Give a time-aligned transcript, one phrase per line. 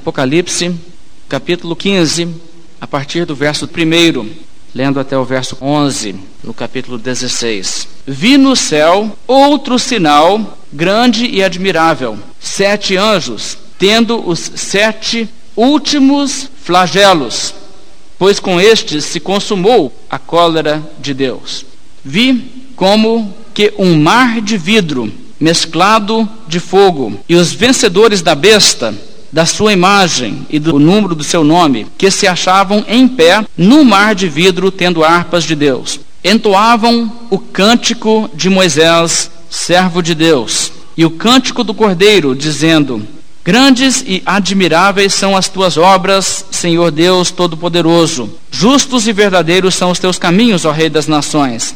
[0.00, 0.74] Apocalipse,
[1.28, 2.26] capítulo 15,
[2.80, 4.30] a partir do verso 1,
[4.74, 7.86] lendo até o verso 11, no capítulo 16.
[8.06, 17.54] Vi no céu outro sinal grande e admirável: sete anjos, tendo os sete últimos flagelos,
[18.18, 21.66] pois com estes se consumou a cólera de Deus.
[22.02, 28.94] Vi como que um mar de vidro mesclado de fogo, e os vencedores da besta,
[29.32, 33.84] da sua imagem e do número do seu nome, que se achavam em pé no
[33.84, 40.72] mar de vidro, tendo harpas de Deus, entoavam o cântico de Moisés, servo de Deus,
[40.96, 43.06] e o cântico do Cordeiro, dizendo:
[43.42, 48.30] Grandes e admiráveis são as tuas obras, Senhor Deus Todo-Poderoso.
[48.50, 51.74] Justos e verdadeiros são os teus caminhos, ó Rei das Nações.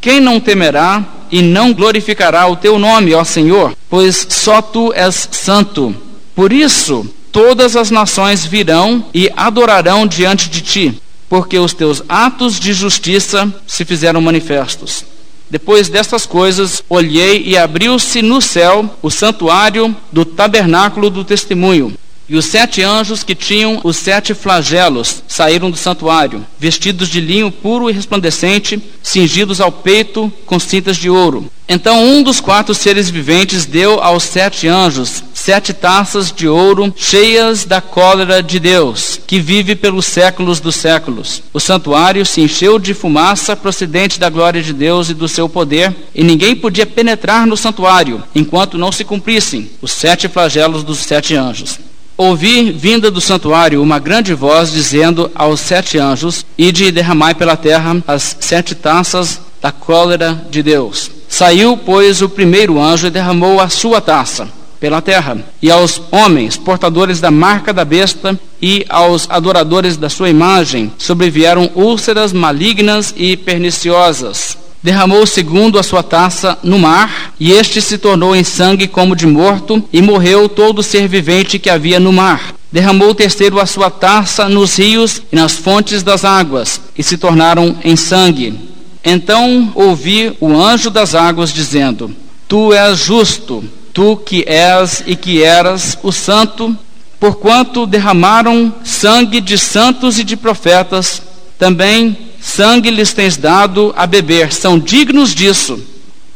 [0.00, 3.74] Quem não temerá e não glorificará o teu nome, ó Senhor?
[3.88, 5.94] Pois só tu és santo.
[6.40, 12.58] Por isso, todas as nações virão e adorarão diante de ti, porque os teus atos
[12.58, 15.04] de justiça se fizeram manifestos.
[15.50, 21.92] Depois destas coisas, olhei e abriu-se no céu o santuário do tabernáculo do testemunho.
[22.26, 27.50] E os sete anjos que tinham os sete flagelos saíram do santuário, vestidos de linho
[27.50, 31.50] puro e resplandecente, cingidos ao peito com cintas de ouro.
[31.68, 37.64] Então um dos quatro seres viventes deu aos sete anjos sete taças de ouro cheias
[37.64, 41.42] da cólera de Deus, que vive pelos séculos dos séculos.
[41.52, 45.96] O santuário se encheu de fumaça procedente da glória de Deus e do seu poder,
[46.14, 51.34] e ninguém podia penetrar no santuário enquanto não se cumprissem os sete flagelos dos sete
[51.34, 51.78] anjos.
[52.18, 57.56] Ouvi vinda do santuário uma grande voz dizendo aos sete anjos: Ide e derramai pela
[57.56, 61.10] terra as sete taças da cólera de Deus.
[61.30, 66.56] Saiu, pois, o primeiro anjo e derramou a sua taça pela terra, e aos homens,
[66.56, 73.36] portadores da marca da besta, e aos adoradores da sua imagem, sobrevieram úlceras malignas e
[73.36, 79.14] perniciosas derramou segundo a sua taça no mar, e este se tornou em sangue como
[79.14, 82.54] de morto, e morreu todo ser vivente que havia no mar.
[82.72, 87.18] Derramou o terceiro a sua taça nos rios e nas fontes das águas, e se
[87.18, 88.58] tornaram em sangue.
[89.04, 92.14] Então ouvi o anjo das águas dizendo:
[92.46, 96.76] Tu és justo, tu que és e que eras o santo,
[97.18, 101.22] porquanto derramaram sangue de santos e de profetas,
[101.58, 105.78] também sangue lhes tens dado a beber, são dignos disso.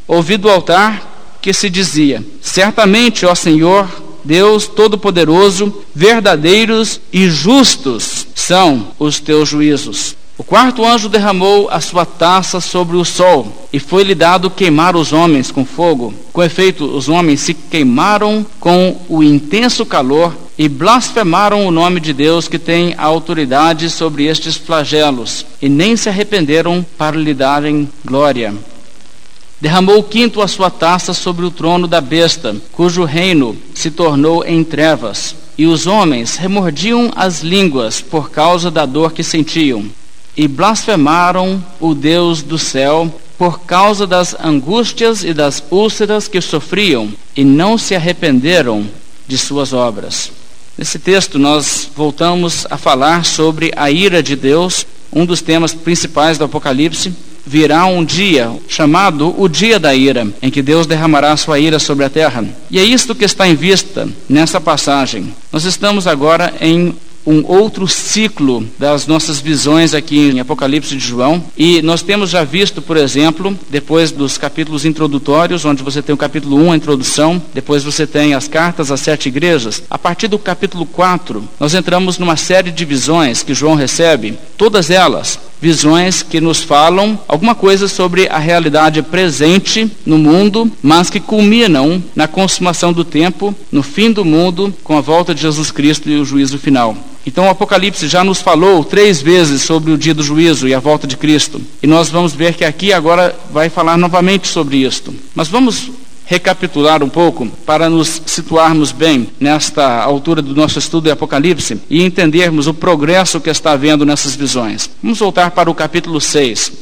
[0.06, 3.88] Ouvi do altar que se dizia: Certamente, ó Senhor,
[4.24, 10.16] Deus Todo-Poderoso, verdadeiros e justos são os teus juízos.
[10.36, 15.12] O quarto anjo derramou a sua taça sobre o sol, e foi-lhe dado queimar os
[15.12, 16.12] homens com fogo.
[16.32, 22.12] Com efeito, os homens se queimaram com o intenso calor e blasfemaram o nome de
[22.12, 28.52] Deus que tem autoridade sobre estes flagelos, e nem se arrependeram para lhe darem glória.
[29.60, 34.44] Derramou o quinto a sua taça sobre o trono da besta, cujo reino se tornou
[34.44, 39.88] em trevas, e os homens remordiam as línguas por causa da dor que sentiam
[40.36, 47.12] e blasfemaram o Deus do céu por causa das angústias e das úlceras que sofriam
[47.36, 48.86] e não se arrependeram
[49.26, 50.30] de suas obras.
[50.76, 56.36] Nesse texto, nós voltamos a falar sobre a ira de Deus, um dos temas principais
[56.36, 57.12] do Apocalipse.
[57.46, 62.04] Virá um dia chamado o dia da ira, em que Deus derramará sua ira sobre
[62.04, 62.44] a terra.
[62.70, 65.32] E é isto que está em vista nessa passagem.
[65.52, 66.96] Nós estamos agora em
[67.26, 71.42] um outro ciclo das nossas visões aqui em Apocalipse de João.
[71.56, 76.18] E nós temos já visto, por exemplo, depois dos capítulos introdutórios, onde você tem o
[76.18, 79.82] capítulo 1, a introdução, depois você tem as cartas às sete igrejas.
[79.88, 84.90] A partir do capítulo 4, nós entramos numa série de visões que João recebe, todas
[84.90, 91.18] elas visões que nos falam alguma coisa sobre a realidade presente no mundo, mas que
[91.18, 96.10] culminam na consumação do tempo, no fim do mundo, com a volta de Jesus Cristo
[96.10, 96.94] e o juízo final.
[97.26, 100.80] Então o Apocalipse já nos falou três vezes sobre o dia do juízo e a
[100.80, 101.60] volta de Cristo.
[101.82, 105.14] E nós vamos ver que aqui agora vai falar novamente sobre isto.
[105.34, 105.90] Mas vamos
[106.26, 112.02] recapitular um pouco para nos situarmos bem nesta altura do nosso estudo de Apocalipse e
[112.02, 114.88] entendermos o progresso que está havendo nessas visões.
[115.02, 116.72] Vamos voltar para o capítulo 6.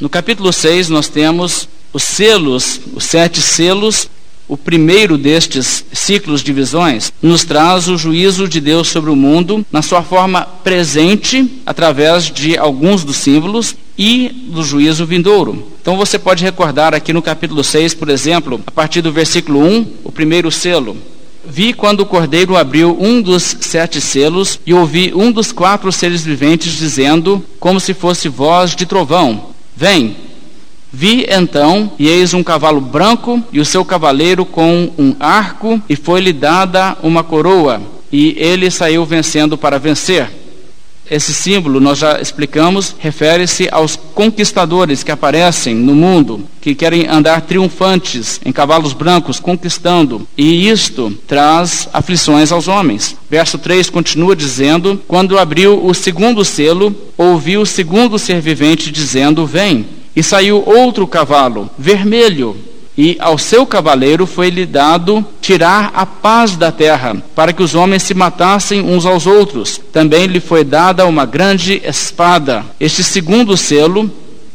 [0.00, 4.08] No capítulo 6 nós temos os selos, os sete selos
[4.48, 9.64] o primeiro destes ciclos de visões nos traz o juízo de Deus sobre o mundo
[9.72, 15.66] na sua forma presente, através de alguns dos símbolos, e do juízo vindouro.
[15.80, 19.86] Então você pode recordar aqui no capítulo 6, por exemplo, a partir do versículo 1,
[20.04, 20.96] o primeiro selo.
[21.44, 26.22] Vi quando o cordeiro abriu um dos sete selos e ouvi um dos quatro seres
[26.22, 30.16] viventes dizendo, como se fosse voz de trovão: Vem.
[30.92, 35.96] Vi então, e eis um cavalo branco, e o seu cavaleiro com um arco, e
[35.96, 37.80] foi-lhe dada uma coroa,
[38.12, 40.28] e ele saiu vencendo para vencer.
[41.10, 47.42] Esse símbolo, nós já explicamos, refere-se aos conquistadores que aparecem no mundo, que querem andar
[47.42, 50.26] triunfantes em cavalos brancos, conquistando.
[50.38, 53.16] E isto traz aflições aos homens.
[53.28, 59.44] Verso 3 continua dizendo: Quando abriu o segundo selo, ouviu o segundo ser vivente dizendo:
[59.44, 59.84] Vem.
[60.14, 62.56] E saiu outro cavalo, vermelho,
[62.96, 68.02] e ao seu cavaleiro foi-lhe dado tirar a paz da terra, para que os homens
[68.02, 69.80] se matassem uns aos outros.
[69.92, 72.64] Também lhe foi dada uma grande espada.
[72.78, 74.10] Este segundo selo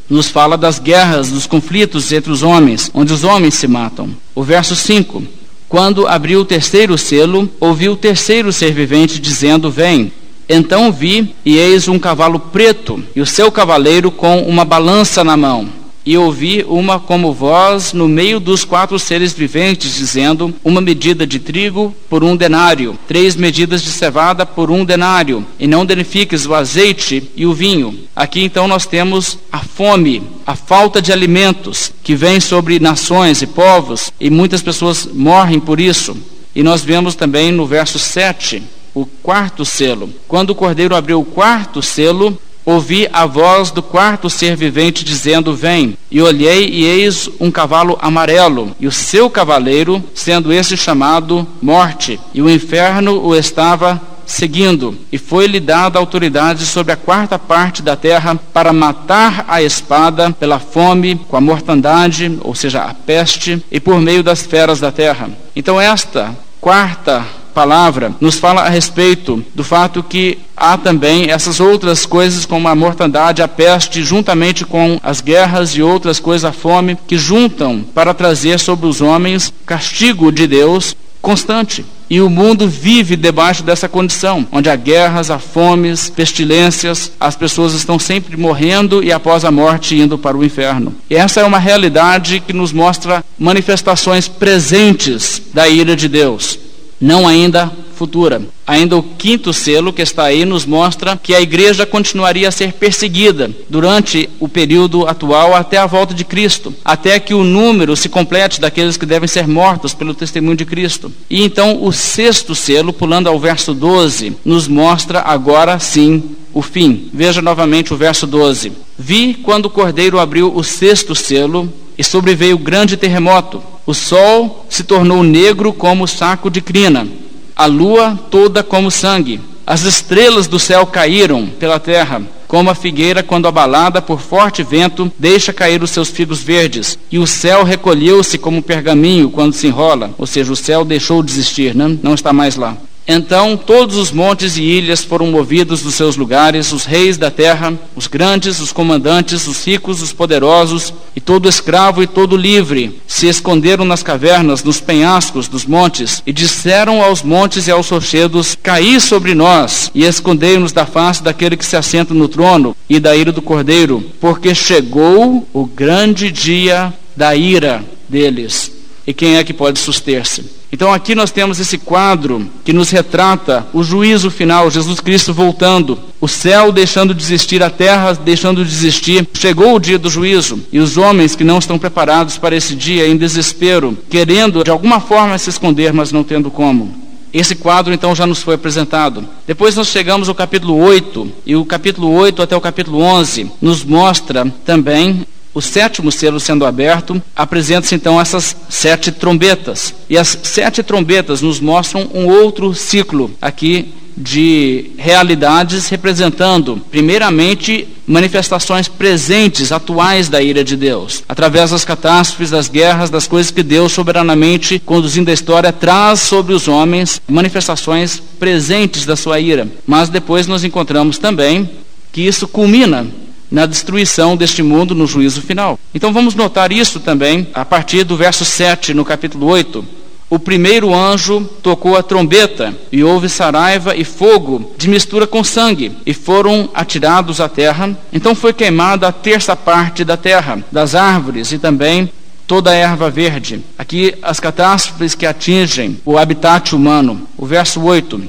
[0.10, 4.10] nos fala das guerras, dos conflitos entre os homens, onde os homens se matam.
[4.36, 5.24] O verso 5.
[5.68, 10.12] Quando abriu o terceiro selo, ouvi o terceiro ser vivente dizendo: Vem.
[10.50, 15.36] Então vi, e eis um cavalo preto, e o seu cavaleiro com uma balança na
[15.36, 15.68] mão.
[16.06, 21.38] E ouvi uma como voz no meio dos quatro seres viventes, dizendo: Uma medida de
[21.38, 26.54] trigo por um denário, três medidas de cevada por um denário, e não danifiques o
[26.54, 27.94] azeite e o vinho.
[28.16, 33.48] Aqui então nós temos a fome, a falta de alimentos que vem sobre nações e
[33.48, 36.16] povos, e muitas pessoas morrem por isso.
[36.56, 38.64] E nós vemos também no verso 7
[39.02, 40.10] o quarto selo.
[40.28, 45.54] Quando o cordeiro abriu o quarto selo, ouvi a voz do quarto ser vivente dizendo:
[45.54, 45.98] Vem.
[46.10, 52.20] E olhei, e eis um cavalo amarelo, e o seu cavaleiro, sendo esse chamado Morte,
[52.34, 57.96] e o inferno o estava seguindo, e foi-lhe dada autoridade sobre a quarta parte da
[57.96, 63.80] terra para matar a espada pela fome, com a mortandade, ou seja, a peste, e
[63.80, 65.30] por meio das feras da terra.
[65.56, 67.26] Então, esta quarta
[67.58, 72.76] palavra nos fala a respeito do fato que há também essas outras coisas como a
[72.76, 78.14] mortandade, a peste, juntamente com as guerras e outras coisas, a fome, que juntam para
[78.14, 81.84] trazer sobre os homens castigo de Deus constante.
[82.08, 87.74] E o mundo vive debaixo dessa condição, onde há guerras, há fomes, pestilências, as pessoas
[87.74, 90.94] estão sempre morrendo e após a morte indo para o inferno.
[91.10, 96.67] E essa é uma realidade que nos mostra manifestações presentes da ira de Deus
[97.00, 98.42] não ainda futura.
[98.66, 102.74] Ainda o quinto selo que está aí nos mostra que a igreja continuaria a ser
[102.74, 108.08] perseguida durante o período atual até a volta de Cristo, até que o número se
[108.08, 111.12] complete daqueles que devem ser mortos pelo testemunho de Cristo.
[111.30, 117.10] E então o sexto selo, pulando ao verso 12, nos mostra agora sim o fim.
[117.14, 118.72] Veja novamente o verso 12.
[118.98, 124.84] Vi quando o cordeiro abriu o sexto selo e sobreveio grande terremoto o sol se
[124.84, 127.08] tornou negro como saco de crina,
[127.56, 129.40] a lua toda como sangue.
[129.66, 135.10] As estrelas do céu caíram pela terra, como a figueira, quando abalada por forte vento,
[135.18, 137.00] deixa cair os seus figos verdes.
[137.10, 141.32] E o céu recolheu-se como pergaminho quando se enrola, ou seja, o céu deixou de
[141.32, 142.76] existir, não, não está mais lá.
[143.08, 147.74] Então todos os montes e ilhas foram movidos dos seus lugares, os reis da terra,
[147.96, 153.28] os grandes, os comandantes, os ricos, os poderosos, e todo escravo e todo livre, se
[153.28, 159.00] esconderam nas cavernas, nos penhascos dos montes, e disseram aos montes e aos rochedos: Caí
[159.00, 163.32] sobre nós, e escondei-nos da face daquele que se assenta no trono e da ira
[163.32, 168.70] do cordeiro, porque chegou o grande dia da ira deles.
[169.06, 170.57] E quem é que pode suster-se?
[170.72, 175.98] Então aqui nós temos esse quadro que nos retrata o juízo final, Jesus Cristo voltando,
[176.20, 179.28] o céu deixando de existir, a terra deixando de existir.
[179.34, 183.08] Chegou o dia do juízo e os homens que não estão preparados para esse dia
[183.08, 187.08] em desespero, querendo de alguma forma se esconder, mas não tendo como.
[187.34, 189.28] Esse quadro então já nos foi apresentado.
[189.46, 193.84] Depois nós chegamos ao capítulo 8, e o capítulo 8 até o capítulo 11 nos
[193.84, 195.26] mostra também
[195.58, 199.92] o sétimo selo sendo aberto, apresenta-se então essas sete trombetas.
[200.08, 208.88] E as sete trombetas nos mostram um outro ciclo aqui de realidades representando, primeiramente, manifestações
[208.88, 213.92] presentes, atuais da ira de Deus, através das catástrofes, das guerras, das coisas que Deus
[213.92, 219.68] soberanamente, conduzindo a história, traz sobre os homens manifestações presentes da sua ira.
[219.88, 221.68] Mas depois nós encontramos também
[222.12, 223.08] que isso culmina
[223.50, 225.80] na destruição deste mundo no juízo final.
[225.94, 229.86] Então vamos notar isso também a partir do verso 7 no capítulo 8.
[230.30, 235.94] O primeiro anjo tocou a trombeta, e houve saraiva e fogo de mistura com sangue,
[236.06, 237.98] e foram atirados à terra.
[238.12, 242.12] Então foi queimada a terça parte da terra, das árvores e também
[242.46, 243.64] toda a erva verde.
[243.78, 247.26] Aqui as catástrofes que atingem o habitat humano.
[247.38, 248.22] O verso 8.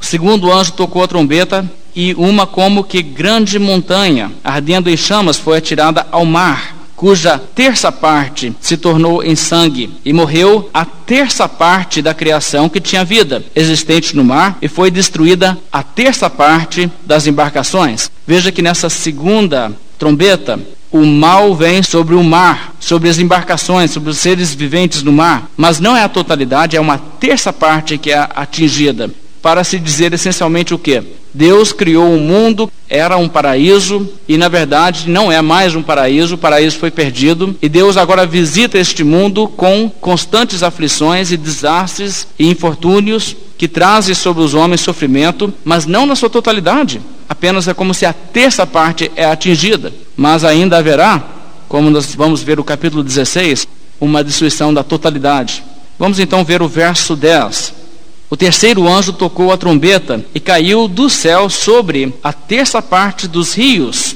[0.00, 5.36] O segundo anjo tocou a trombeta e uma como que grande montanha, ardendo em chamas,
[5.36, 11.48] foi atirada ao mar cuja terça parte se tornou em sangue, e morreu a terça
[11.48, 16.92] parte da criação que tinha vida existente no mar, e foi destruída a terça parte
[17.06, 18.10] das embarcações.
[18.26, 20.60] Veja que nessa segunda trombeta,
[20.92, 25.48] o mal vem sobre o mar, sobre as embarcações, sobre os seres viventes no mar,
[25.56, 30.12] mas não é a totalidade, é uma terça parte que é atingida para se dizer
[30.12, 31.02] essencialmente o que?
[31.32, 36.34] Deus criou o mundo, era um paraíso e na verdade não é mais um paraíso,
[36.34, 42.26] o paraíso foi perdido e Deus agora visita este mundo com constantes aflições e desastres
[42.38, 47.00] e infortúnios que trazem sobre os homens sofrimento, mas não na sua totalidade.
[47.28, 51.22] Apenas é como se a terça parte é atingida, mas ainda haverá,
[51.68, 53.68] como nós vamos ver o capítulo 16,
[54.00, 55.62] uma destruição da totalidade.
[55.98, 57.79] Vamos então ver o verso 10.
[58.30, 63.54] O terceiro anjo tocou a trombeta e caiu do céu sobre a terça parte dos
[63.54, 64.14] rios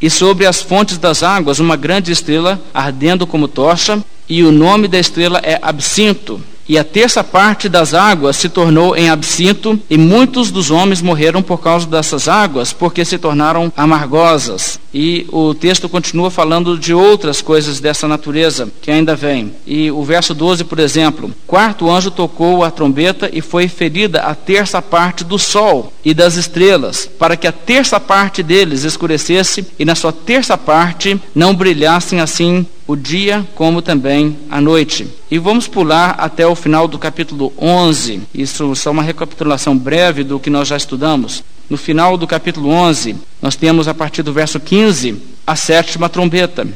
[0.00, 4.88] e sobre as fontes das águas uma grande estrela ardendo como tocha, e o nome
[4.88, 6.40] da estrela é Absinto
[6.70, 11.42] e a terça parte das águas se tornou em absinto, e muitos dos homens morreram
[11.42, 14.78] por causa dessas águas, porque se tornaram amargosas.
[14.94, 19.52] E o texto continua falando de outras coisas dessa natureza que ainda vem.
[19.66, 24.32] E o verso 12, por exemplo: Quarto anjo tocou a trombeta e foi ferida a
[24.32, 29.84] terça parte do sol e das estrelas, para que a terça parte deles escurecesse e
[29.84, 35.06] na sua terça parte não brilhassem assim o dia como também a noite.
[35.30, 38.22] E vamos pular até o final do capítulo 11.
[38.34, 41.44] Isso só uma recapitulação breve do que nós já estudamos.
[41.68, 45.16] No final do capítulo 11, nós temos a partir do verso 15
[45.46, 46.66] a sétima trombeta.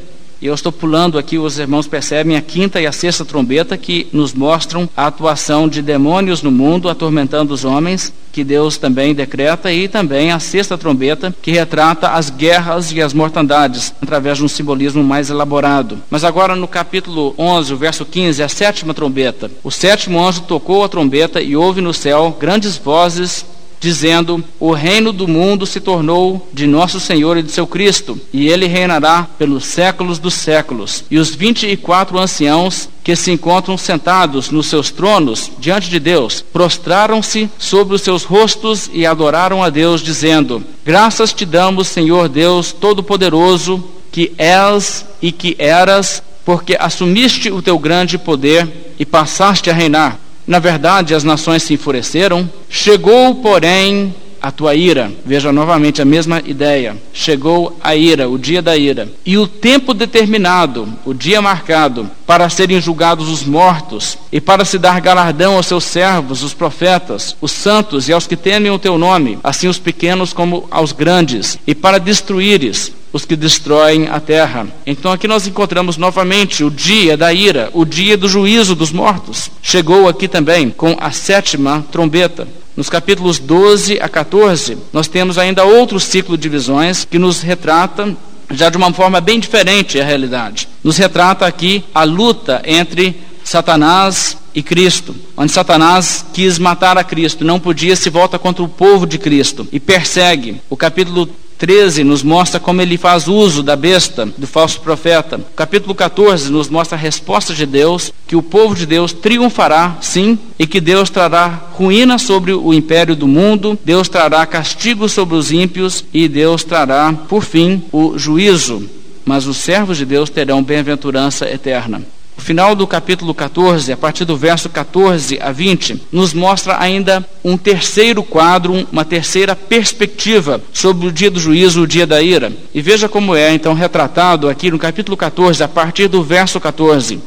[0.44, 4.08] E eu estou pulando aqui, os irmãos percebem a quinta e a sexta trombeta que
[4.12, 9.72] nos mostram a atuação de demônios no mundo atormentando os homens, que Deus também decreta,
[9.72, 14.48] e também a sexta trombeta que retrata as guerras e as mortandades através de um
[14.48, 15.98] simbolismo mais elaborado.
[16.10, 19.50] Mas agora no capítulo 11, o verso 15, a sétima trombeta.
[19.62, 23.46] O sétimo anjo tocou a trombeta e houve no céu grandes vozes
[23.84, 28.48] dizendo: O reino do mundo se tornou de nosso Senhor e de seu Cristo, e
[28.48, 31.04] ele reinará pelos séculos dos séculos.
[31.10, 36.00] E os vinte e quatro anciãos que se encontram sentados nos seus tronos diante de
[36.00, 42.28] Deus, prostraram-se sobre os seus rostos e adoraram a Deus, dizendo: Graças te damos, Senhor
[42.28, 49.68] Deus Todo-Poderoso, que és e que eras, porque assumiste o teu grande poder e passaste
[49.68, 50.24] a reinar.
[50.46, 52.48] Na verdade, as nações se enfureceram.
[52.68, 55.10] Chegou, porém, a tua ira.
[55.24, 56.98] Veja novamente a mesma ideia.
[57.14, 59.08] Chegou a ira, o dia da ira.
[59.24, 64.78] E o tempo determinado, o dia marcado, para serem julgados os mortos, e para se
[64.78, 68.98] dar galardão aos seus servos, os profetas, os santos e aos que temem o teu
[68.98, 74.66] nome, assim os pequenos como aos grandes, e para destruíres os que destroem a terra.
[74.85, 79.52] Então aqui nós encontramos novamente o dia da ira, o dia do juízo dos mortos.
[79.62, 82.49] Chegou aqui também com a sétima trombeta.
[82.76, 88.16] Nos capítulos 12 a 14, nós temos ainda outro ciclo de visões que nos retrata
[88.50, 90.68] já de uma forma bem diferente a realidade.
[90.83, 97.44] Nos retrata aqui a luta entre Satanás e Cristo, onde Satanás quis matar a Cristo,
[97.44, 100.61] não podia, se volta contra o povo de Cristo e persegue.
[100.68, 105.40] O capítulo 13 nos mostra como ele faz uso da besta, do falso profeta.
[105.56, 110.38] Capítulo 14 nos mostra a resposta de Deus, que o povo de Deus triunfará, sim,
[110.58, 115.52] e que Deus trará ruína sobre o império do mundo, Deus trará castigo sobre os
[115.52, 118.88] ímpios e Deus trará, por fim, o juízo.
[119.25, 122.02] Mas os servos de Deus terão bem-aventurança eterna.
[122.36, 127.24] O final do capítulo 14, a partir do verso 14 a 20, nos mostra ainda
[127.44, 132.52] um terceiro quadro, uma terceira perspectiva sobre o dia do juízo, o dia da ira.
[132.74, 137.20] E veja como é então retratado aqui no capítulo 14, a partir do verso 14.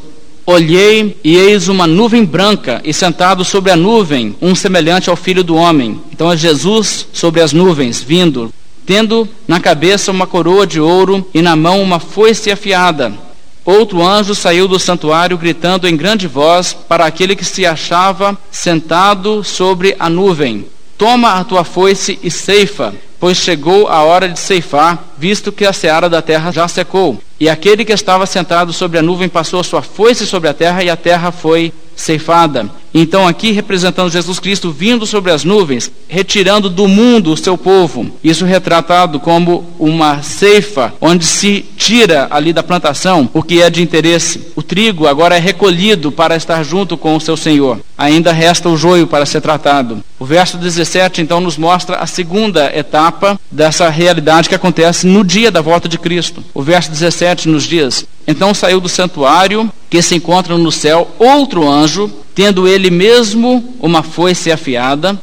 [0.46, 5.44] Olhei e eis uma nuvem branca, e sentado sobre a nuvem, um semelhante ao filho
[5.44, 6.00] do homem.
[6.12, 8.54] Então é Jesus sobre as nuvens, vindo,
[8.86, 13.27] tendo na cabeça uma coroa de ouro e na mão uma foice afiada
[13.68, 19.44] Outro anjo saiu do santuário gritando em grande voz para aquele que se achava sentado
[19.44, 20.66] sobre a nuvem:
[20.98, 25.74] Toma a tua foice e ceifa, pois chegou a hora de ceifar, visto que a
[25.74, 27.22] seara da terra já secou.
[27.38, 30.82] E aquele que estava sentado sobre a nuvem passou a sua foice sobre a terra,
[30.82, 32.72] e a terra foi ceifada.
[33.00, 38.10] Então, aqui representando Jesus Cristo vindo sobre as nuvens, retirando do mundo o seu povo.
[38.24, 43.84] Isso retratado como uma ceifa, onde se tira ali da plantação o que é de
[43.84, 44.48] interesse.
[44.56, 47.80] O trigo agora é recolhido para estar junto com o seu Senhor.
[47.96, 50.04] Ainda resta o joio para ser tratado.
[50.20, 55.52] O verso 17 então nos mostra a segunda etapa dessa realidade que acontece no dia
[55.52, 56.44] da volta de Cristo.
[56.52, 61.70] O verso 17 nos diz: Então saiu do santuário que se encontra no céu outro
[61.70, 65.20] anjo, tendo ele mesmo uma foice afiada.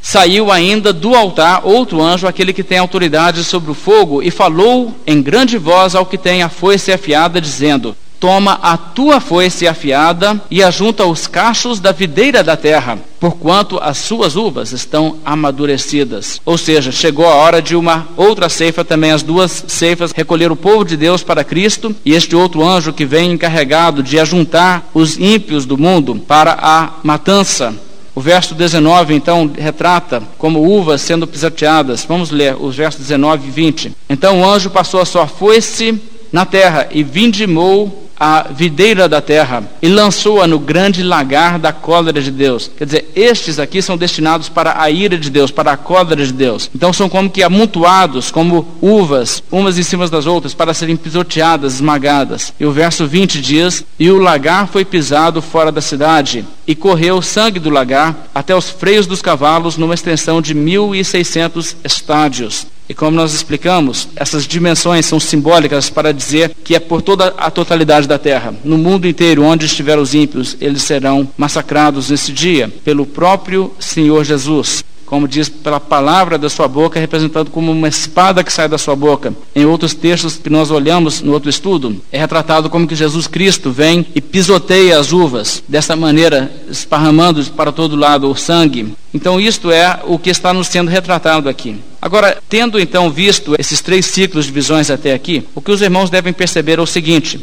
[0.00, 4.96] Saiu ainda do altar outro anjo, aquele que tem autoridade sobre o fogo, e falou
[5.06, 10.40] em grande voz ao que tem a foice afiada, dizendo: toma a tua foice afiada
[10.50, 16.40] e ajunta os cachos da videira da terra, porquanto as suas uvas estão amadurecidas.
[16.44, 20.56] Ou seja, chegou a hora de uma outra ceifa também, as duas ceifas, recolher o
[20.56, 25.18] povo de Deus para Cristo e este outro anjo que vem encarregado de ajuntar os
[25.18, 27.74] ímpios do mundo para a matança.
[28.14, 32.04] O verso 19, então, retrata como uvas sendo pisoteadas.
[32.04, 33.92] Vamos ler os versos 19 e 20.
[34.08, 36.00] Então o anjo passou a sua foice
[36.32, 42.20] na terra e vindimou a videira da terra e lançou-a no grande lagar da cólera
[42.20, 42.70] de Deus.
[42.76, 46.32] Quer dizer, estes aqui são destinados para a ira de Deus, para a cólera de
[46.32, 46.70] Deus.
[46.74, 51.74] Então são como que amontoados, como uvas, umas em cima das outras, para serem pisoteadas,
[51.74, 52.52] esmagadas.
[52.58, 57.16] E o verso 20 diz: E o lagar foi pisado fora da cidade, e correu
[57.16, 61.76] o sangue do lagar até os freios dos cavalos, numa extensão de mil e seiscentos
[61.84, 62.66] estádios.
[62.88, 67.50] E como nós explicamos, essas dimensões são simbólicas para dizer que é por toda a
[67.50, 68.54] totalidade da terra.
[68.62, 74.24] No mundo inteiro, onde estiver os ímpios, eles serão massacrados nesse dia pelo próprio Senhor
[74.24, 74.84] Jesus
[75.14, 78.96] como diz pela palavra da sua boca, representado como uma espada que sai da sua
[78.96, 79.32] boca.
[79.54, 83.70] Em outros textos que nós olhamos no outro estudo, é retratado como que Jesus Cristo
[83.70, 88.92] vem e pisoteia as uvas, dessa maneira esparramando para todo lado o sangue.
[89.14, 91.76] Então isto é o que está nos sendo retratado aqui.
[92.02, 96.10] Agora, tendo então visto esses três ciclos de visões até aqui, o que os irmãos
[96.10, 97.38] devem perceber é o seguinte: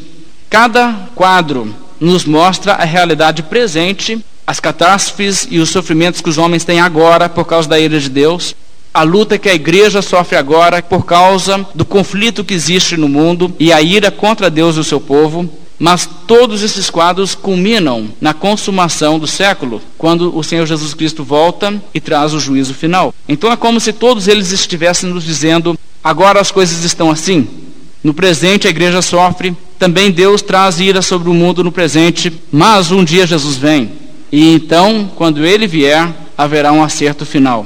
[0.50, 6.64] cada quadro nos mostra a realidade presente as catástrofes e os sofrimentos que os homens
[6.64, 8.56] têm agora por causa da ira de Deus,
[8.94, 13.56] a luta que a igreja sofre agora por causa do conflito que existe no mundo
[13.58, 15.50] e a ira contra Deus e o seu povo.
[15.80, 21.82] Mas todos esses quadros culminam na consumação do século, quando o Senhor Jesus Cristo volta
[21.92, 23.16] e traz o juízo final.
[23.28, 27.48] Então é como se todos eles estivessem nos dizendo: agora as coisas estão assim.
[28.04, 32.92] No presente a igreja sofre, também Deus traz ira sobre o mundo no presente, mas
[32.92, 34.02] um dia Jesus vem
[34.32, 37.66] e então, quando ele vier, haverá um acerto final.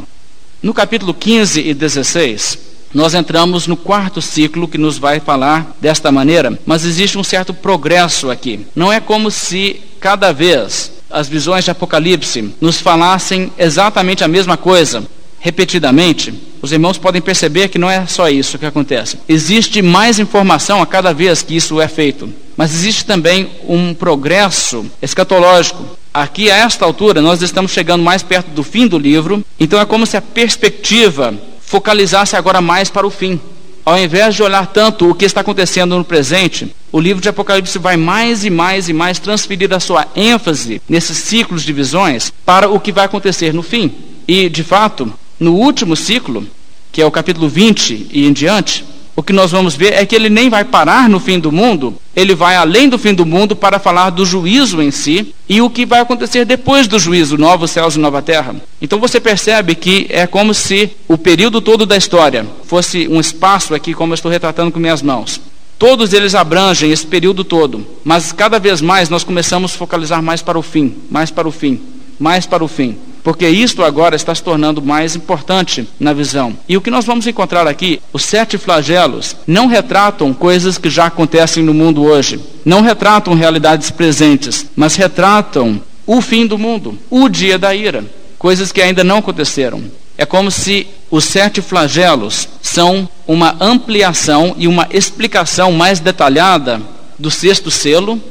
[0.64, 2.58] No capítulo 15 e 16,
[2.94, 7.54] nós entramos no quarto ciclo que nos vai falar desta maneira, mas existe um certo
[7.54, 8.66] progresso aqui.
[8.76, 14.58] Não é como se cada vez as visões de Apocalipse nos falassem exatamente a mesma
[14.58, 15.06] coisa,
[15.40, 16.34] repetidamente.
[16.62, 19.20] Os irmãos podem perceber que não é só isso que acontece.
[19.30, 22.34] Existe mais informação a cada vez que isso é feito.
[22.56, 28.50] Mas existe também um progresso escatológico Aqui, a esta altura, nós estamos chegando mais perto
[28.52, 33.12] do fim do livro, então é como se a perspectiva focalizasse agora mais para o
[33.12, 33.38] fim.
[33.84, 37.78] Ao invés de olhar tanto o que está acontecendo no presente, o livro de Apocalipse
[37.78, 42.70] vai mais e mais e mais transferir a sua ênfase nesses ciclos de visões para
[42.70, 43.94] o que vai acontecer no fim.
[44.26, 46.48] E, de fato, no último ciclo,
[46.94, 48.86] que é o capítulo 20 e em diante,
[49.16, 51.96] o que nós vamos ver é que ele nem vai parar no fim do mundo,
[52.14, 55.70] ele vai além do fim do mundo para falar do juízo em si e o
[55.70, 58.56] que vai acontecer depois do juízo, novos céus e nova terra.
[58.82, 63.74] Então você percebe que é como se o período todo da história fosse um espaço
[63.74, 65.40] aqui, como eu estou retratando com minhas mãos.
[65.80, 70.42] Todos eles abrangem esse período todo, mas cada vez mais nós começamos a focalizar mais
[70.42, 71.80] para o fim, mais para o fim,
[72.20, 76.56] mais para o fim porque isto agora está se tornando mais importante na visão.
[76.70, 81.08] E o que nós vamos encontrar aqui, os sete flagelos, não retratam coisas que já
[81.08, 87.28] acontecem no mundo hoje, não retratam realidades presentes, mas retratam o fim do mundo, o
[87.28, 88.06] dia da ira,
[88.38, 89.84] coisas que ainda não aconteceram.
[90.16, 96.80] É como se os sete flagelos são uma ampliação e uma explicação mais detalhada
[97.18, 98.22] do sexto selo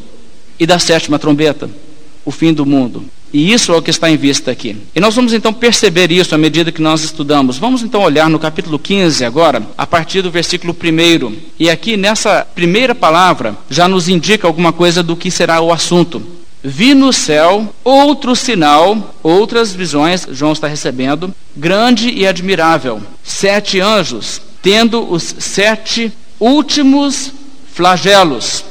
[0.56, 1.68] e da sétima trombeta,
[2.24, 3.04] o fim do mundo.
[3.34, 4.76] E isso é o que está em vista aqui.
[4.94, 7.58] E nós vamos então perceber isso à medida que nós estudamos.
[7.58, 11.36] Vamos então olhar no capítulo 15 agora, a partir do versículo 1.
[11.58, 16.22] E aqui nessa primeira palavra já nos indica alguma coisa do que será o assunto.
[16.62, 23.02] Vi no céu outro sinal, outras visões, João está recebendo, grande e admirável.
[23.24, 27.32] Sete anjos, tendo os sete últimos
[27.72, 28.64] flagelos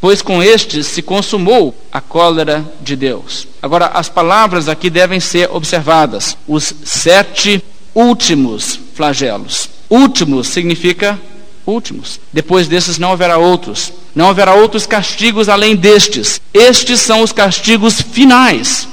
[0.00, 3.46] pois com estes se consumou a cólera de Deus.
[3.62, 6.36] Agora, as palavras aqui devem ser observadas.
[6.46, 7.62] Os sete
[7.94, 9.68] últimos flagelos.
[9.88, 11.18] Últimos significa
[11.66, 12.20] últimos.
[12.32, 13.92] Depois desses não haverá outros.
[14.14, 16.40] Não haverá outros castigos além destes.
[16.52, 18.88] Estes são os castigos finais.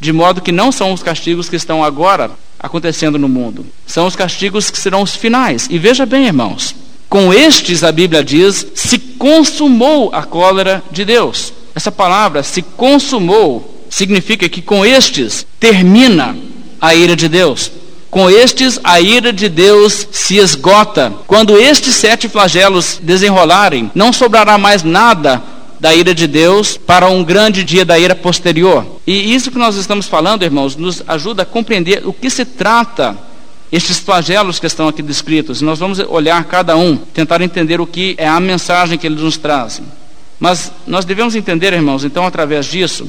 [0.00, 3.66] De modo que não são os castigos que estão agora acontecendo no mundo.
[3.86, 5.66] São os castigos que serão os finais.
[5.70, 6.74] E veja bem, irmãos,
[7.10, 11.52] com estes, a Bíblia diz, se consumou a cólera de Deus.
[11.74, 16.36] Essa palavra, se consumou, significa que com estes termina
[16.80, 17.72] a ira de Deus.
[18.08, 21.12] Com estes, a ira de Deus se esgota.
[21.26, 25.42] Quando estes sete flagelos desenrolarem, não sobrará mais nada
[25.80, 28.86] da ira de Deus para um grande dia da ira posterior.
[29.04, 33.16] E isso que nós estamos falando, irmãos, nos ajuda a compreender o que se trata
[33.72, 35.60] estes flagelos que estão aqui descritos.
[35.60, 39.36] Nós vamos olhar cada um, tentar entender o que é a mensagem que eles nos
[39.36, 39.84] trazem.
[40.38, 43.08] Mas nós devemos entender, irmãos, então, através disso,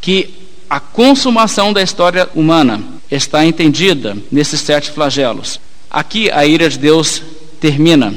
[0.00, 0.30] que
[0.70, 5.60] a consumação da história humana está entendida nesses sete flagelos.
[5.90, 7.22] Aqui a ira de Deus
[7.60, 8.14] termina.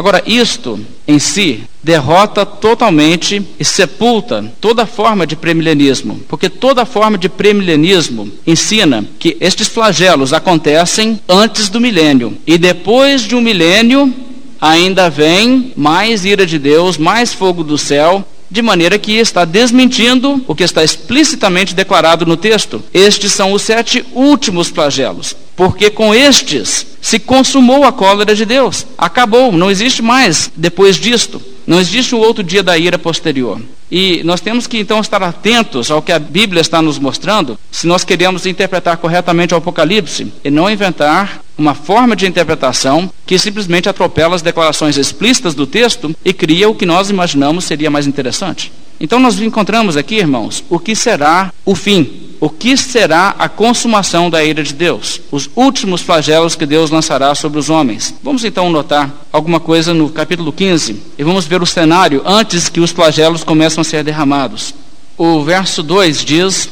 [0.00, 7.18] Agora, isto em si derrota totalmente e sepulta toda forma de premilenismo, porque toda forma
[7.18, 14.10] de premilenismo ensina que estes flagelos acontecem antes do milênio e depois de um milênio
[14.58, 20.44] ainda vem mais ira de Deus, mais fogo do céu de maneira que está desmentindo
[20.46, 22.82] o que está explicitamente declarado no texto.
[22.92, 28.86] Estes são os sete últimos flagelos, porque com estes se consumou a cólera de Deus.
[28.98, 31.40] Acabou, não existe mais depois disto.
[31.70, 33.62] Não existe um outro dia da ira posterior.
[33.88, 37.86] E nós temos que então estar atentos ao que a Bíblia está nos mostrando, se
[37.86, 43.88] nós queremos interpretar corretamente o Apocalipse, e não inventar uma forma de interpretação que simplesmente
[43.88, 48.72] atropela as declarações explícitas do texto e cria o que nós imaginamos seria mais interessante.
[49.00, 54.30] Então nós encontramos aqui, irmãos, o que será o fim o que será a consumação
[54.30, 58.14] da ira de Deus, os últimos flagelos que Deus lançará sobre os homens.
[58.22, 62.80] Vamos então notar alguma coisa no capítulo 15 e vamos ver o cenário antes que
[62.80, 64.74] os flagelos começam a ser derramados.
[65.18, 66.70] O verso 2 diz: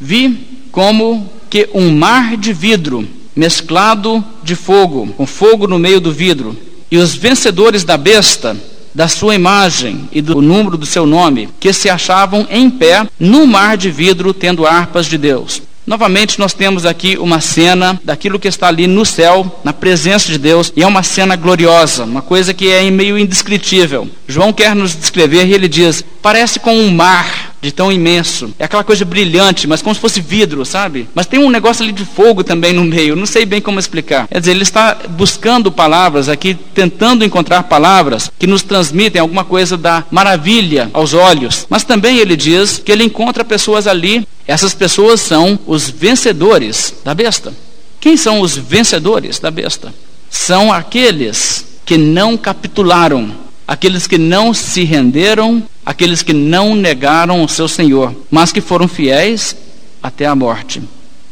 [0.00, 6.10] Vi como que um mar de vidro mesclado de fogo, com fogo no meio do
[6.10, 6.56] vidro,
[6.90, 8.56] e os vencedores da besta
[8.94, 13.46] da sua imagem e do número do seu nome, que se achavam em pé no
[13.46, 15.62] mar de vidro, tendo harpas de Deus.
[15.86, 20.38] Novamente, nós temos aqui uma cena daquilo que está ali no céu, na presença de
[20.38, 24.08] Deus, e é uma cena gloriosa, uma coisa que é meio indescritível.
[24.28, 28.52] João quer nos descrever e ele diz: parece com um mar de tão imenso.
[28.58, 31.08] É aquela coisa brilhante, mas como se fosse vidro, sabe?
[31.14, 34.26] Mas tem um negócio ali de fogo também no meio, não sei bem como explicar.
[34.28, 39.76] Quer dizer, ele está buscando palavras aqui, tentando encontrar palavras que nos transmitem alguma coisa
[39.76, 41.66] da maravilha aos olhos.
[41.68, 47.14] Mas também ele diz que ele encontra pessoas ali, essas pessoas são os vencedores da
[47.14, 47.52] besta.
[48.00, 49.92] Quem são os vencedores da besta?
[50.30, 53.30] São aqueles que não capitularam
[53.70, 58.88] aqueles que não se renderam, aqueles que não negaram o seu Senhor, mas que foram
[58.88, 59.54] fiéis
[60.02, 60.82] até a morte.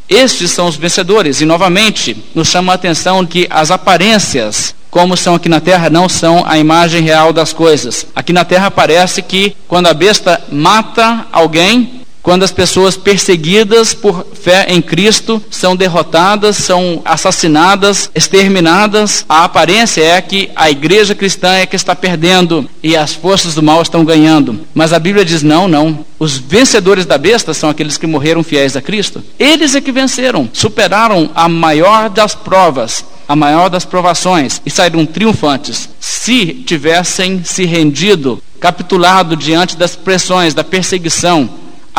[0.07, 5.35] Estes são os vencedores, e novamente nos chama a atenção que as aparências, como são
[5.35, 8.05] aqui na terra, não são a imagem real das coisas.
[8.15, 11.98] Aqui na terra parece que quando a besta mata alguém,
[12.29, 20.03] quando as pessoas perseguidas por fé em Cristo são derrotadas, são assassinadas, exterminadas, a aparência
[20.03, 24.05] é que a igreja cristã é que está perdendo e as forças do mal estão
[24.05, 24.59] ganhando.
[24.75, 26.05] Mas a Bíblia diz: não, não.
[26.19, 29.23] Os vencedores da besta são aqueles que morreram fiéis a Cristo.
[29.39, 35.03] Eles é que venceram, superaram a maior das provas, a maior das provações e saíram
[35.03, 35.89] triunfantes.
[35.99, 41.49] Se tivessem se rendido, capitulado diante das pressões, da perseguição,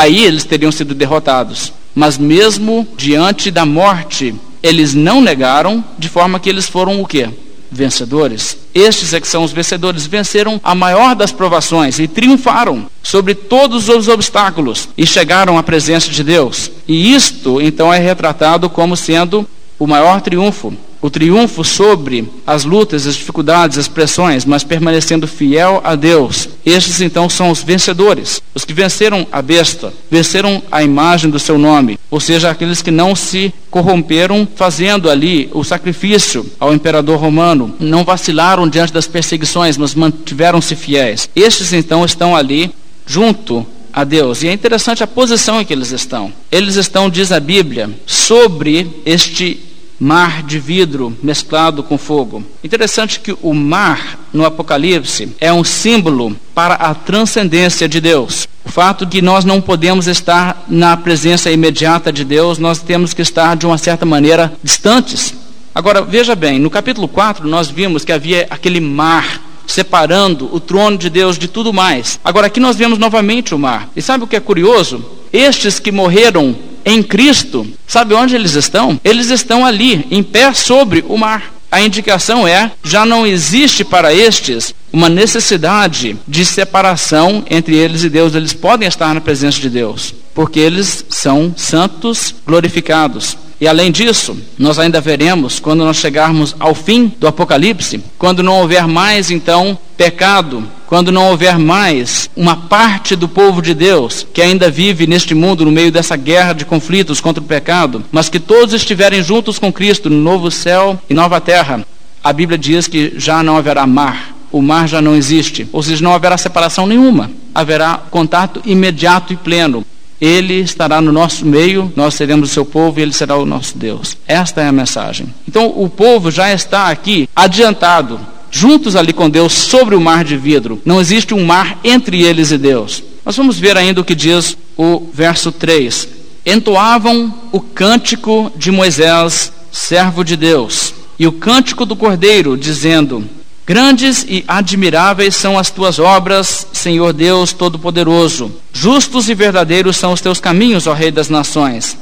[0.00, 1.72] aí eles teriam sido derrotados.
[1.94, 7.28] Mas mesmo diante da morte, eles não negaram, de forma que eles foram o quê?
[7.70, 8.56] Vencedores.
[8.74, 13.88] Estes é que são os vencedores, venceram a maior das provações e triunfaram sobre todos
[13.88, 16.70] os obstáculos e chegaram à presença de Deus.
[16.88, 19.46] E isto então é retratado como sendo
[19.78, 25.80] o maior triunfo o triunfo sobre as lutas, as dificuldades, as pressões, mas permanecendo fiel
[25.82, 26.48] a Deus.
[26.64, 31.58] Estes então são os vencedores, os que venceram a besta, venceram a imagem do seu
[31.58, 37.74] nome, ou seja, aqueles que não se corromperam fazendo ali o sacrifício ao imperador romano,
[37.78, 41.28] não vacilaram diante das perseguições, mas mantiveram-se fiéis.
[41.34, 42.72] Estes então estão ali
[43.06, 44.42] junto a Deus.
[44.42, 46.32] E é interessante a posição em que eles estão.
[46.50, 49.69] Eles estão, diz a Bíblia, sobre este
[50.00, 52.42] mar de vidro mesclado com fogo.
[52.64, 58.48] Interessante que o mar no Apocalipse é um símbolo para a transcendência de Deus.
[58.64, 63.20] O fato de nós não podemos estar na presença imediata de Deus, nós temos que
[63.20, 65.34] estar de uma certa maneira distantes.
[65.74, 70.98] Agora, veja bem, no capítulo 4 nós vimos que havia aquele mar separando o trono
[70.98, 72.18] de Deus de tudo mais.
[72.24, 73.88] Agora aqui nós vemos novamente o mar.
[73.94, 75.04] E sabe o que é curioso?
[75.32, 79.00] Estes que morreram em Cristo, sabe onde eles estão?
[79.04, 81.52] Eles estão ali, em pé sobre o mar.
[81.70, 88.08] A indicação é: já não existe para estes uma necessidade de separação entre eles e
[88.08, 88.34] Deus.
[88.34, 93.36] Eles podem estar na presença de Deus, porque eles são santos glorificados.
[93.60, 98.58] E além disso, nós ainda veremos quando nós chegarmos ao fim do Apocalipse, quando não
[98.58, 104.42] houver mais então pecado, quando não houver mais uma parte do povo de Deus que
[104.42, 108.40] ainda vive neste mundo no meio dessa guerra de conflitos contra o pecado, mas que
[108.40, 111.86] todos estiverem juntos com Cristo no novo céu e nova terra,
[112.24, 116.02] a Bíblia diz que já não haverá mar, o mar já não existe, ou seja,
[116.02, 119.86] não haverá separação nenhuma, haverá contato imediato e pleno
[120.20, 123.78] ele estará no nosso meio, nós seremos o seu povo e ele será o nosso
[123.78, 124.18] Deus.
[124.26, 125.32] Esta é a mensagem.
[125.48, 128.20] Então o povo já está aqui adiantado,
[128.50, 130.80] juntos ali com Deus sobre o mar de vidro.
[130.84, 133.02] Não existe um mar entre eles e Deus.
[133.24, 136.08] Nós vamos ver ainda o que diz o verso 3.
[136.44, 143.24] Entoavam o cântico de Moisés, servo de Deus, e o cântico do cordeiro, dizendo:
[143.66, 148.50] Grandes e admiráveis são as tuas obras, Senhor Deus Todo-Poderoso.
[148.72, 151.96] Justos e verdadeiros são os teus caminhos, ó Rei das Nações.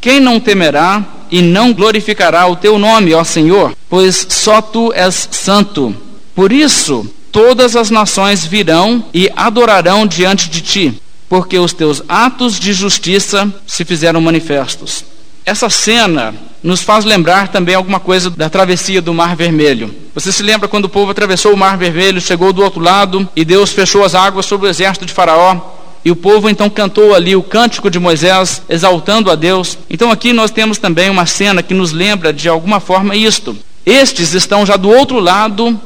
[0.00, 3.74] Quem não temerá e não glorificará o teu nome, ó Senhor?
[3.88, 5.94] Pois só tu és santo.
[6.34, 12.58] Por isso, todas as nações virão e adorarão diante de ti, porque os teus atos
[12.58, 15.04] de justiça se fizeram manifestos.
[15.44, 19.94] Essa cena nos faz lembrar também alguma coisa da travessia do Mar Vermelho.
[20.14, 23.44] Você se lembra quando o povo atravessou o Mar Vermelho, chegou do outro lado e
[23.44, 25.77] Deus fechou as águas sobre o exército de Faraó?
[26.04, 29.78] E o povo então cantou ali o cântico de Moisés, exaltando a Deus.
[29.90, 33.56] Então aqui nós temos também uma cena que nos lembra de alguma forma isto.
[33.84, 35.78] Estes estão já do outro lado,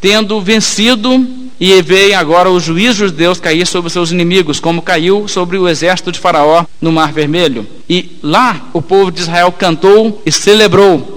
[0.00, 1.26] tendo vencido
[1.60, 5.56] e veem agora o juízo de Deus cair sobre os seus inimigos, como caiu sobre
[5.56, 7.64] o exército de Faraó no Mar Vermelho.
[7.88, 11.11] E lá o povo de Israel cantou e celebrou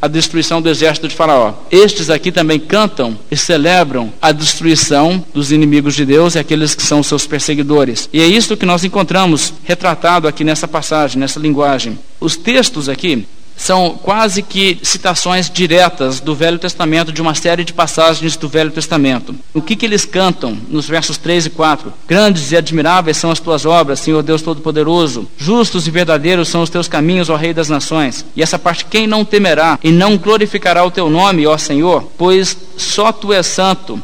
[0.00, 1.54] a destruição do exército de Faraó.
[1.70, 6.82] Estes aqui também cantam e celebram a destruição dos inimigos de Deus e aqueles que
[6.82, 8.08] são seus perseguidores.
[8.12, 11.98] E é isso que nós encontramos retratado aqui nessa passagem, nessa linguagem.
[12.20, 13.26] Os textos aqui
[13.58, 18.70] são quase que citações diretas do Velho Testamento, de uma série de passagens do Velho
[18.70, 19.34] Testamento.
[19.52, 21.92] O que, que eles cantam nos versos 3 e 4?
[22.06, 25.28] Grandes e admiráveis são as tuas obras, Senhor Deus Todo-Poderoso.
[25.36, 28.24] Justos e verdadeiros são os teus caminhos, ó Rei das Nações.
[28.36, 32.04] E essa parte, quem não temerá e não glorificará o teu nome, ó Senhor?
[32.16, 34.00] Pois só tu és santo.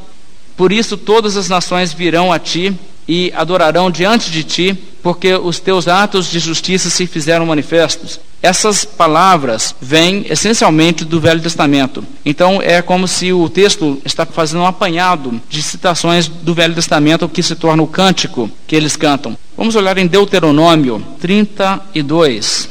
[0.57, 5.61] Por isso todas as nações virão a ti e adorarão diante de ti, porque os
[5.61, 8.19] teus atos de justiça se fizeram manifestos.
[8.43, 12.05] Essas palavras vêm essencialmente do Velho Testamento.
[12.25, 17.29] Então é como se o texto está fazendo um apanhado de citações do Velho Testamento
[17.29, 19.37] que se torna o cântico que eles cantam.
[19.57, 22.69] Vamos olhar em Deuteronômio 32,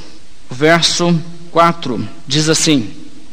[0.51, 1.19] verso
[1.51, 2.07] 4.
[2.27, 2.89] Diz assim: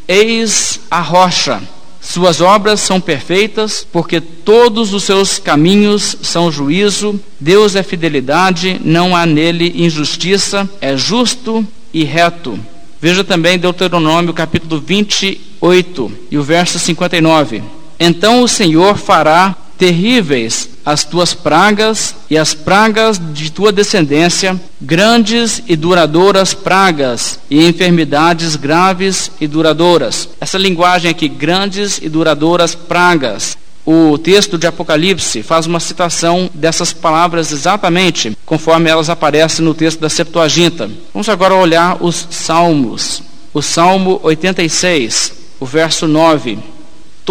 [0.08, 1.60] Eis a rocha
[2.00, 7.20] suas obras são perfeitas, porque todos os seus caminhos são juízo.
[7.38, 12.58] Deus é fidelidade, não há nele injustiça, é justo e reto.
[13.00, 17.62] Veja também Deuteronômio capítulo 28 e o verso 59.
[17.98, 25.62] Então o Senhor fará terríveis as tuas pragas e as pragas de tua descendência, grandes
[25.66, 30.29] e duradouras pragas e enfermidades graves e duradouras.
[30.38, 36.93] Essa linguagem aqui, grandes e duradouras pragas, o texto de Apocalipse faz uma citação dessas
[36.93, 40.90] palavras exatamente conforme elas aparecem no texto da Septuaginta.
[41.14, 43.23] Vamos agora olhar os salmos.
[43.55, 46.59] O Salmo 86, o verso 9.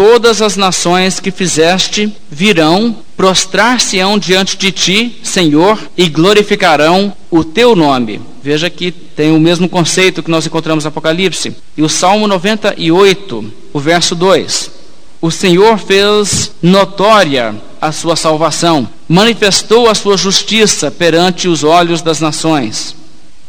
[0.02, 7.76] Todas as nações que fizeste virão, prostrar-se-ão diante de ti, Senhor, e glorificarão o teu
[7.76, 8.18] nome.
[8.42, 11.54] Veja que tem o mesmo conceito que nós encontramos no Apocalipse.
[11.76, 14.70] E o Salmo 98, o verso 2.
[15.20, 22.22] O Senhor fez notória a sua salvação, manifestou a sua justiça perante os olhos das
[22.22, 22.96] nações.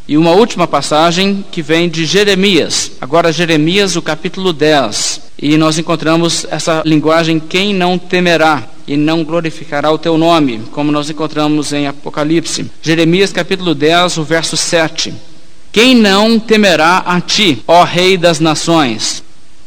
[0.08, 2.92] E uma última passagem que vem de Jeremias.
[3.00, 5.20] Agora, Jeremias, o capítulo 10.
[5.40, 10.90] E nós encontramos essa linguagem: quem não temerá e não glorificará o teu nome, como
[10.90, 12.70] nós encontramos em Apocalipse.
[12.82, 15.14] Jeremias, capítulo 10, o verso 7.
[15.70, 19.22] Quem não temerá a ti, ó Rei das nações?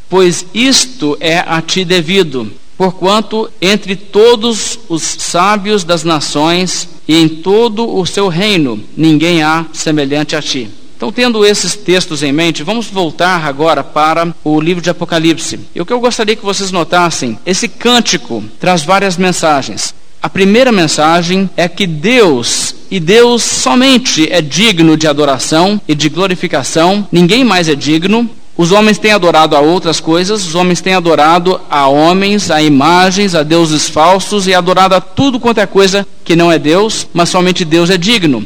[0.07, 7.27] Pois isto é a ti devido, porquanto entre todos os sábios das nações e em
[7.27, 10.69] todo o seu reino ninguém há semelhante a ti.
[10.97, 15.59] Então, tendo esses textos em mente, vamos voltar agora para o livro de Apocalipse.
[15.75, 19.93] E o que eu gostaria que vocês notassem, esse cântico traz várias mensagens.
[20.21, 26.09] A primeira mensagem é que Deus, e Deus somente é digno de adoração e de
[26.09, 28.27] glorificação, ninguém mais é digno.
[28.57, 33.35] Os homens têm adorado a outras coisas, os homens têm adorado a homens, a imagens,
[33.35, 37.27] a deuses falsos e adorado a tudo quanto é coisa que não é Deus, mas
[37.29, 38.45] somente Deus é digno.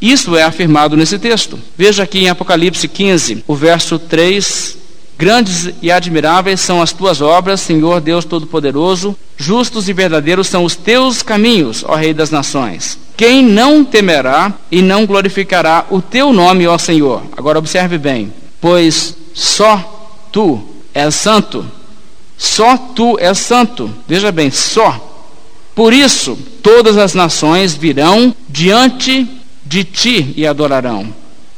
[0.00, 1.56] Isso é afirmado nesse texto.
[1.78, 4.78] Veja aqui em Apocalipse 15, o verso 3.
[5.16, 9.16] Grandes e admiráveis são as tuas obras, Senhor Deus Todo-Poderoso.
[9.36, 12.98] Justos e verdadeiros são os teus caminhos, ó Rei das Nações.
[13.16, 17.22] Quem não temerá e não glorificará o teu nome, ó Senhor?
[17.36, 18.32] Agora observe bem,
[18.62, 20.62] pois só tu
[20.94, 21.66] és santo.
[22.38, 23.90] Só tu és santo.
[24.06, 25.10] Veja bem, só.
[25.74, 29.28] Por isso, todas as nações virão diante
[29.66, 31.12] de ti e adorarão.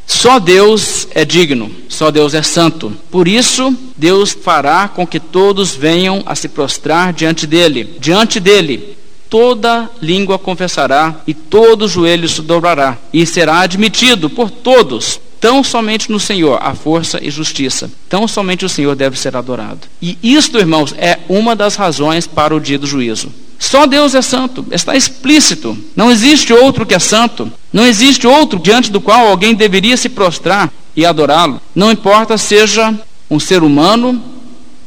[0.07, 2.93] Só Deus é digno, só Deus é santo.
[3.11, 7.97] Por isso, Deus fará com que todos venham a se prostrar diante dele.
[7.99, 8.97] Diante dele,
[9.29, 15.19] toda língua confessará e todo joelho se dobrará, e será admitido por todos.
[15.45, 17.91] Tão somente no Senhor há força e justiça.
[18.09, 19.81] Tão somente o Senhor deve ser adorado.
[20.01, 23.31] E isto, irmãos, é uma das razões para o dia do juízo.
[23.59, 25.77] Só Deus é santo, está explícito.
[25.95, 27.53] Não existe outro que é santo.
[27.71, 31.61] Não existe outro diante do qual alguém deveria se prostrar e adorá-lo.
[31.75, 32.99] Não importa seja
[33.31, 34.25] um ser humano,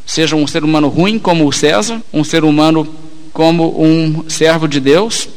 [0.08, 2.96] seja um ser humano ruim como o César, um ser humano
[3.32, 5.30] como um servo de Deus,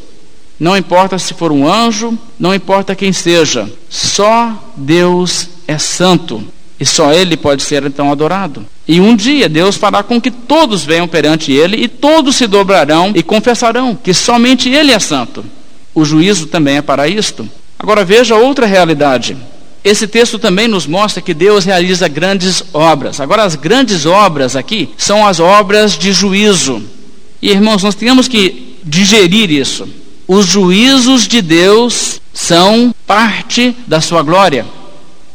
[0.61, 6.45] não importa se for um anjo, não importa quem seja, só Deus é santo.
[6.79, 8.65] E só ele pode ser então adorado.
[8.89, 13.13] E um dia Deus fará com que todos venham perante ele e todos se dobrarão
[13.15, 15.45] e confessarão que somente ele é santo.
[15.95, 17.49] O juízo também é para isto.
[17.79, 19.37] Agora veja outra realidade.
[19.83, 23.19] Esse texto também nos mostra que Deus realiza grandes obras.
[23.19, 26.83] Agora, as grandes obras aqui são as obras de juízo.
[27.41, 29.89] E irmãos, nós temos que digerir isso.
[30.33, 34.65] Os juízos de Deus são parte da sua glória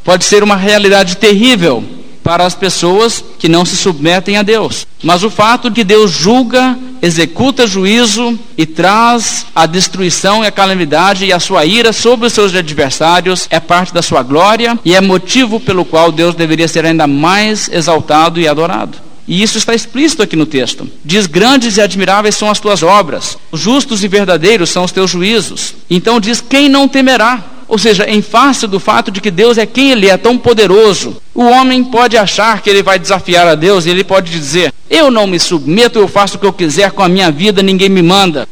[0.06, 1.84] pode ser uma realidade terrível
[2.24, 4.88] para as pessoas que não se submetem a Deus.
[5.04, 11.26] Mas o fato de Deus julga, executa juízo e traz a destruição e a calamidade
[11.26, 15.02] e a sua ira sobre os seus adversários é parte da sua glória e é
[15.02, 18.98] motivo pelo qual Deus deveria ser ainda mais exaltado e adorado.
[19.28, 20.88] E isso está explícito aqui no texto.
[21.04, 25.74] Diz: Grandes e admiráveis são as tuas obras, justos e verdadeiros são os teus juízos.
[25.90, 27.44] Então diz: Quem não temerá?
[27.68, 31.20] Ou seja, em face do fato de que Deus é quem Ele é, tão poderoso,
[31.34, 35.10] o homem pode achar que ele vai desafiar a Deus e ele pode dizer: Eu
[35.10, 38.04] não me submeto, eu faço o que eu quiser com a minha vida, ninguém me
[38.04, 38.48] manda.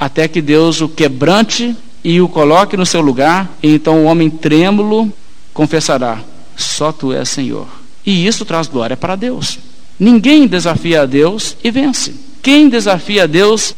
[0.00, 4.30] Até que Deus o quebrante e o coloque no seu lugar, e então o homem
[4.30, 5.12] trêmulo
[5.52, 6.18] confessará:
[6.56, 7.68] Só tu és Senhor.
[8.04, 9.58] E isso traz glória para Deus.
[9.98, 12.14] Ninguém desafia a Deus e vence.
[12.42, 13.74] Quem desafia a Deus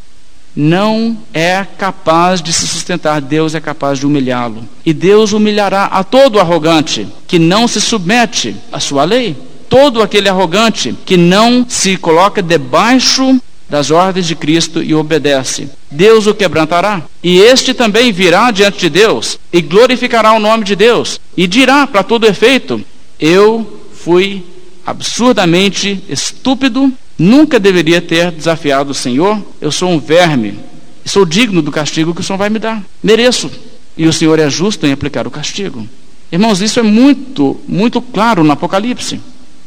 [0.57, 4.67] não é capaz de se sustentar, Deus é capaz de humilhá-lo.
[4.87, 9.37] E Deus humilhará a todo arrogante que não se submete à sua lei.
[9.69, 15.69] Todo aquele arrogante que não se coloca debaixo das ordens de Cristo e obedece.
[15.91, 17.03] Deus o quebrantará.
[17.23, 21.87] E este também virá diante de Deus e glorificará o nome de Deus e dirá
[21.87, 22.81] para todo efeito:
[23.19, 24.45] Eu fui
[24.87, 29.41] absurdamente estúpido Nunca deveria ter desafiado o Senhor.
[29.61, 30.59] Eu sou um verme.
[31.05, 32.83] Sou digno do castigo que o Senhor vai me dar.
[33.03, 33.51] Mereço.
[33.97, 35.87] E o Senhor é justo em aplicar o castigo.
[36.33, 39.21] Irmãos, isso é muito, muito claro no Apocalipse.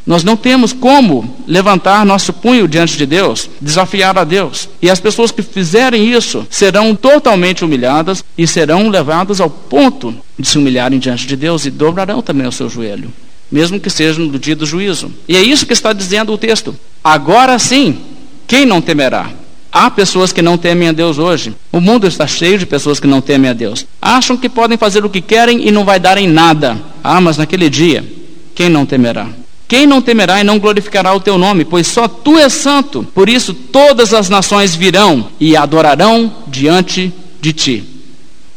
[0.06, 4.70] Nós não temos como levantar nosso punho diante de Deus, desafiar a Deus.
[4.82, 10.48] E as pessoas que fizerem isso serão totalmente humilhadas e serão levadas ao ponto de
[10.48, 13.12] se humilharem diante de Deus e dobrarão também o seu joelho
[13.52, 15.12] mesmo que seja no dia do juízo.
[15.28, 16.76] E é isso que está dizendo o texto.
[17.04, 17.98] Agora sim,
[18.46, 19.30] quem não temerá?
[19.72, 21.54] Há pessoas que não temem a Deus hoje.
[21.72, 23.86] O mundo está cheio de pessoas que não temem a Deus.
[24.02, 26.78] Acham que podem fazer o que querem e não vai dar em nada.
[27.04, 28.04] Ah, mas naquele dia,
[28.56, 29.28] quem não temerá?
[29.68, 31.66] Quem não temerá e não glorificará o teu nome?
[31.66, 33.06] Pois só tu és santo.
[33.14, 37.84] Por isso todas as nações virão e adorarão diante de ti.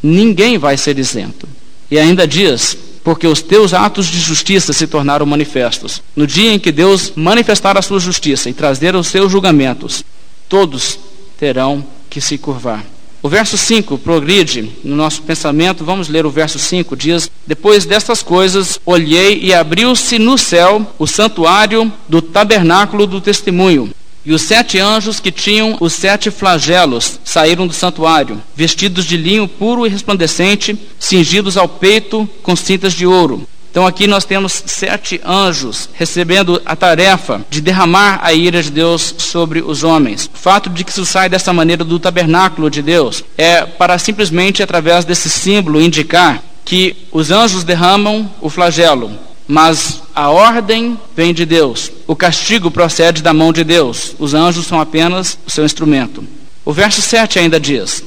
[0.02, 1.48] Ninguém vai ser isento.
[1.90, 6.02] E ainda diz: porque os teus atos de justiça se tornaram manifestos.
[6.14, 10.04] No dia em que Deus manifestar a sua justiça e trazer os seus julgamentos,
[10.48, 10.98] todos
[11.38, 12.84] terão que se curvar.
[13.22, 15.84] O verso 5 progride no nosso pensamento.
[15.84, 16.96] Vamos ler o verso 5.
[16.96, 23.90] Diz: Depois destas coisas, olhei e abriu-se no céu o santuário do tabernáculo do testemunho.
[24.24, 29.48] E os sete anjos que tinham os sete flagelos saíram do santuário, vestidos de linho
[29.48, 33.46] puro e resplandecente, cingidos ao peito com cintas de ouro.
[33.70, 39.14] Então aqui nós temos sete anjos recebendo a tarefa de derramar a ira de Deus
[39.16, 40.28] sobre os homens.
[40.34, 44.62] O fato de que isso sai dessa maneira do tabernáculo de Deus é para simplesmente
[44.62, 49.16] através desse símbolo indicar que os anjos derramam o flagelo,
[49.50, 51.90] mas a ordem vem de Deus.
[52.06, 54.14] O castigo procede da mão de Deus.
[54.18, 56.24] Os anjos são apenas o seu instrumento.
[56.64, 58.04] O verso 7 ainda diz: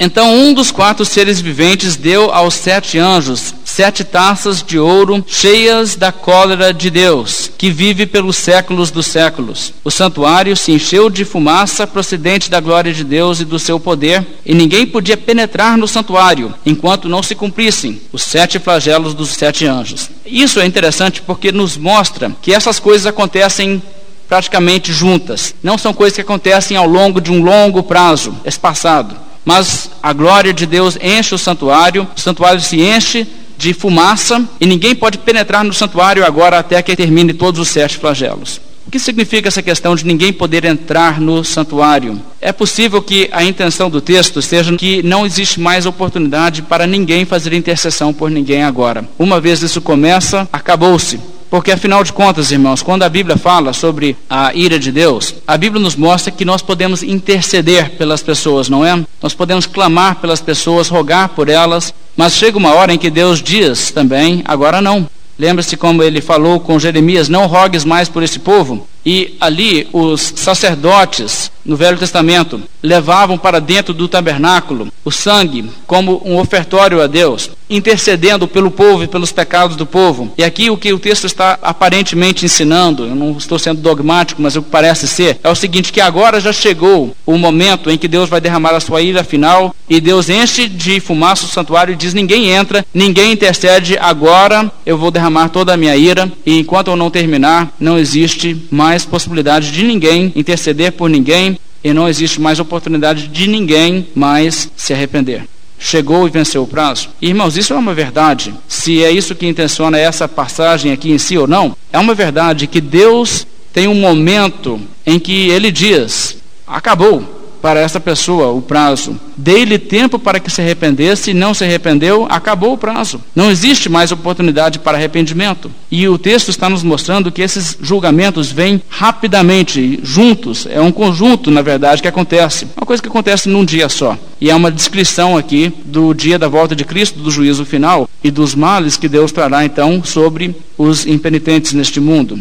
[0.00, 5.94] então um dos quatro seres viventes deu aos sete anjos sete taças de ouro cheias
[5.94, 9.72] da cólera de Deus, que vive pelos séculos dos séculos.
[9.84, 14.26] O santuário se encheu de fumaça procedente da glória de Deus e do seu poder,
[14.44, 19.66] e ninguém podia penetrar no santuário enquanto não se cumprissem os sete flagelos dos sete
[19.66, 20.10] anjos.
[20.26, 23.82] Isso é interessante porque nos mostra que essas coisas acontecem
[24.28, 25.54] praticamente juntas.
[25.62, 30.52] Não são coisas que acontecem ao longo de um longo prazo espaçado mas a glória
[30.52, 33.26] de Deus enche o santuário, o santuário se enche
[33.60, 37.98] de fumaça e ninguém pode penetrar no santuário agora até que termine todos os sete
[37.98, 38.58] flagelos.
[38.86, 42.20] O que significa essa questão de ninguém poder entrar no santuário?
[42.40, 47.26] É possível que a intenção do texto seja que não existe mais oportunidade para ninguém
[47.26, 49.06] fazer intercessão por ninguém agora.
[49.18, 51.20] Uma vez isso começa, acabou-se.
[51.50, 55.58] Porque afinal de contas, irmãos, quando a Bíblia fala sobre a ira de Deus, a
[55.58, 59.04] Bíblia nos mostra que nós podemos interceder pelas pessoas, não é?
[59.20, 63.42] Nós podemos clamar pelas pessoas, rogar por elas, mas chega uma hora em que Deus
[63.42, 65.08] diz também, agora não.
[65.36, 68.86] Lembra-se como ele falou com Jeremias: Não rogues mais por esse povo.
[69.04, 76.22] E ali os sacerdotes no Velho Testamento levavam para dentro do tabernáculo o sangue como
[76.24, 80.32] um ofertório a Deus, intercedendo pelo povo e pelos pecados do povo.
[80.36, 84.56] E aqui o que o texto está aparentemente ensinando, eu não estou sendo dogmático, mas
[84.56, 88.08] o que parece ser, é o seguinte: que agora já chegou o momento em que
[88.08, 91.96] Deus vai derramar a sua ira final, e Deus enche de fumaça o santuário e
[91.96, 96.88] diz: ninguém entra, ninguém intercede, agora eu vou derramar toda a minha ira, e enquanto
[96.88, 102.40] eu não terminar, não existe mais possibilidade de ninguém interceder por ninguém e não existe
[102.40, 105.44] mais oportunidade de ninguém mais se arrepender.
[105.78, 107.08] Chegou e venceu o prazo.
[107.22, 108.54] Irmãos, isso é uma verdade.
[108.68, 112.66] Se é isso que intenciona essa passagem aqui em si ou não, é uma verdade
[112.66, 119.18] que Deus tem um momento em que ele diz: acabou para essa pessoa o prazo.
[119.36, 123.20] Dei-lhe tempo para que se arrependesse, e não se arrependeu, acabou o prazo.
[123.34, 125.70] Não existe mais oportunidade para arrependimento.
[125.90, 130.66] E o texto está nos mostrando que esses julgamentos vêm rapidamente, juntos.
[130.70, 132.66] É um conjunto, na verdade, que acontece.
[132.76, 134.16] Uma coisa que acontece num dia só.
[134.40, 138.30] E é uma descrição aqui do dia da volta de Cristo, do juízo final e
[138.30, 142.38] dos males que Deus trará então sobre os impenitentes neste mundo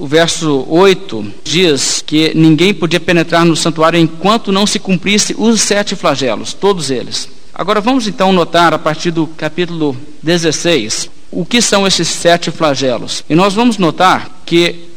[0.00, 5.60] o verso 8 diz que ninguém podia penetrar no santuário enquanto não se cumprisse os
[5.60, 7.28] sete flagelos, todos eles.
[7.52, 13.22] Agora vamos então notar a partir do capítulo 16 o que são esses sete flagelos.
[13.28, 14.88] E nós vamos notar que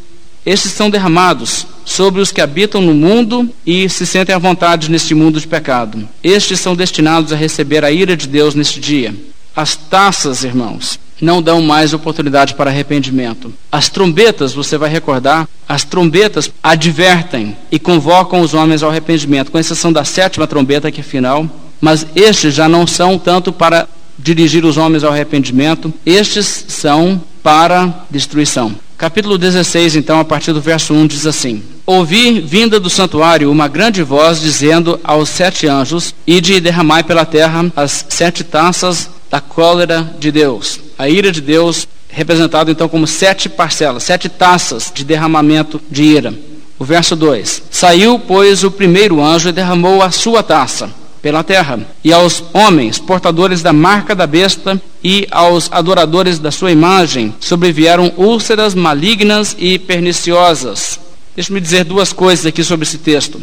[0.46, 5.14] esses são derramados sobre os que habitam no mundo e se sentem à vontade neste
[5.14, 6.08] mundo de pecado.
[6.24, 9.14] Estes são destinados a receber a ira de Deus neste dia.
[9.54, 13.54] As taças, irmãos, não dão mais oportunidade para arrependimento.
[13.72, 19.60] As trombetas, você vai recordar, as trombetas advertem e convocam os homens ao arrependimento, com
[19.60, 21.48] exceção da sétima trombeta, que é final.
[21.80, 23.88] Mas estes já não são tanto para
[24.18, 28.76] dirigir os homens ao arrependimento, estes são para destruição.
[28.98, 33.68] Capítulo 16, então, a partir do verso 1, diz assim: Ouvi vinda do santuário uma
[33.68, 39.42] grande voz dizendo aos sete anjos: Ide e derramai pela terra as sete taças da
[39.42, 40.80] cólera de Deus.
[40.96, 46.32] A ira de Deus, representado então como sete parcelas, sete taças de derramamento de ira.
[46.78, 50.88] O verso 2: Saiu, pois, o primeiro anjo e derramou a sua taça
[51.20, 56.72] pela terra, e aos homens, portadores da marca da besta, e aos adoradores da sua
[56.72, 61.00] imagem, sobrevieram úlceras malignas e perniciosas.
[61.36, 63.42] Deixe-me dizer duas coisas aqui sobre esse texto.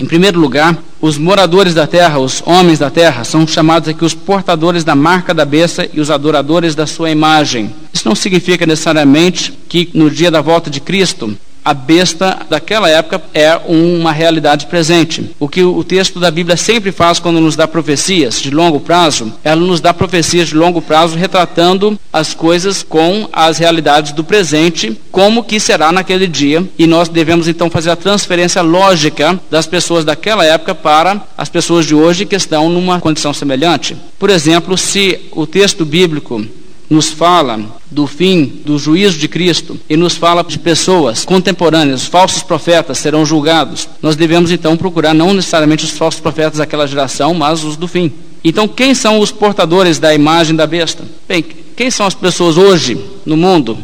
[0.00, 4.14] Em primeiro lugar, os moradores da terra, os homens da terra, são chamados aqui os
[4.14, 7.70] portadores da marca da besta e os adoradores da sua imagem.
[7.92, 13.22] Isso não significa necessariamente que no dia da volta de Cristo a besta daquela época
[13.34, 15.30] é uma realidade presente.
[15.38, 19.32] O que o texto da Bíblia sempre faz quando nos dá profecias de longo prazo,
[19.44, 24.98] ela nos dá profecias de longo prazo retratando as coisas com as realidades do presente,
[25.10, 30.04] como que será naquele dia, e nós devemos então fazer a transferência lógica das pessoas
[30.04, 33.96] daquela época para as pessoas de hoje que estão numa condição semelhante.
[34.18, 36.44] Por exemplo, se o texto bíblico
[36.90, 42.42] nos fala do fim do juízo de Cristo e nos fala de pessoas contemporâneas, falsos
[42.42, 47.62] profetas serão julgados, nós devemos então procurar não necessariamente os falsos profetas daquela geração, mas
[47.62, 48.12] os do fim.
[48.42, 51.04] Então, quem são os portadores da imagem da besta?
[51.28, 51.44] Bem,
[51.76, 53.78] quem são as pessoas hoje no mundo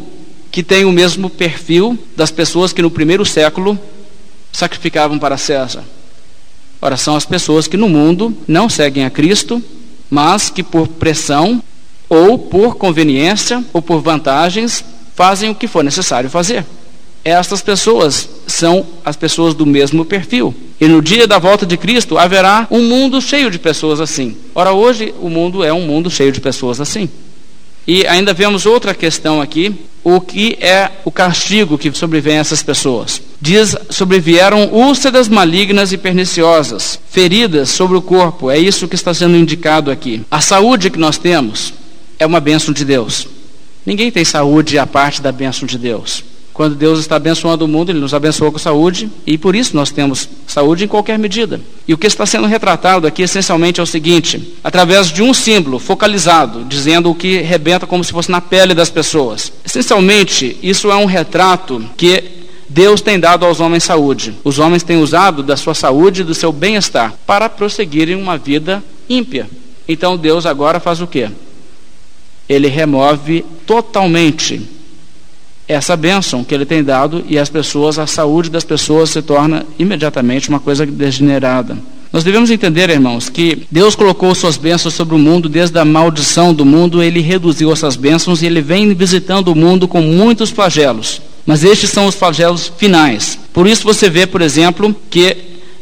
[0.51, 3.79] que têm o mesmo perfil das pessoas que no primeiro século
[4.51, 5.85] sacrificavam para César?
[6.83, 9.63] Ora, são as pessoas que no mundo não seguem a Cristo,
[10.11, 11.63] mas que por pressão
[12.09, 14.85] ou por conveniência ou por vantagens
[15.15, 16.65] fazem o que for necessário fazer.
[17.25, 20.55] Estas pessoas são as pessoas do mesmo perfil.
[20.81, 24.37] E no dia da volta de Cristo haverá um mundo cheio de pessoas assim.
[24.55, 27.09] Ora, hoje o mundo é um mundo cheio de pessoas assim.
[27.87, 32.63] E ainda vemos outra questão aqui: o que é o castigo que sobrevém a essas
[32.63, 33.21] pessoas?
[33.41, 38.51] Diz: sobrevieram úlceras malignas e perniciosas, feridas sobre o corpo.
[38.51, 40.23] É isso que está sendo indicado aqui.
[40.31, 41.73] A saúde que nós temos,
[42.19, 43.27] é uma bênção de Deus.
[43.85, 46.25] Ninguém tem saúde à parte da bênção de Deus.
[46.57, 49.91] Quando Deus está abençoando o mundo, Ele nos abençoou com saúde, e por isso nós
[49.91, 51.61] temos saúde em qualquer medida.
[51.87, 55.79] E o que está sendo retratado aqui essencialmente é o seguinte: através de um símbolo
[55.79, 59.53] focalizado, dizendo o que rebenta como se fosse na pele das pessoas.
[59.67, 62.25] Essencialmente, isso é um retrato que
[62.71, 64.35] Deus tem dado aos homens saúde.
[64.43, 68.83] Os homens têm usado da sua saúde e do seu bem-estar para prosseguirem uma vida
[69.11, 69.47] ímpia.
[69.87, 71.29] Então Deus agora faz o quê?
[72.49, 74.63] Ele remove totalmente
[75.69, 79.67] essa bênção que ele tem dado e as pessoas, a saúde das pessoas se torna
[79.79, 81.77] imediatamente uma coisa degenerada.
[82.13, 86.55] Nós devemos entender, irmãos, que Deus colocou suas bênçãos sobre o mundo desde a maldição
[86.55, 91.21] do mundo, ele reduziu essas bênçãos e ele vem visitando o mundo com muitos flagelos.
[91.45, 93.39] Mas estes são os flagelos finais.
[93.53, 95.37] Por isso você vê, por exemplo, que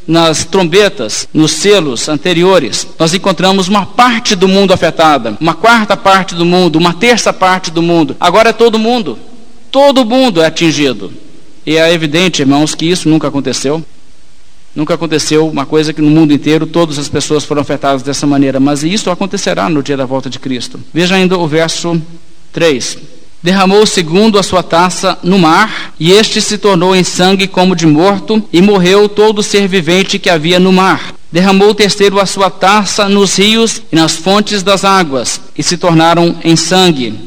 [0.07, 6.34] nas trombetas, nos selos anteriores, nós encontramos uma parte do mundo afetada, uma quarta parte
[6.34, 8.16] do mundo, uma terça parte do mundo.
[8.20, 9.18] Agora é todo mundo.
[9.70, 11.12] Todo mundo é atingido.
[11.66, 13.84] E é evidente, irmãos, que isso nunca aconteceu.
[14.74, 18.59] Nunca aconteceu uma coisa que no mundo inteiro todas as pessoas foram afetadas dessa maneira,
[18.59, 20.80] mas isso acontecerá no dia da volta de Cristo.
[20.92, 22.00] Veja ainda o verso
[22.52, 23.13] 3
[23.45, 27.86] derramou segundo a sua taça no mar, e este se tornou em sangue como de
[27.86, 31.12] morto, e morreu todo ser vivente que havia no mar.
[31.30, 35.76] Derramou o terceiro a sua taça nos rios e nas fontes das águas, e se
[35.76, 37.20] tornaram em sangue.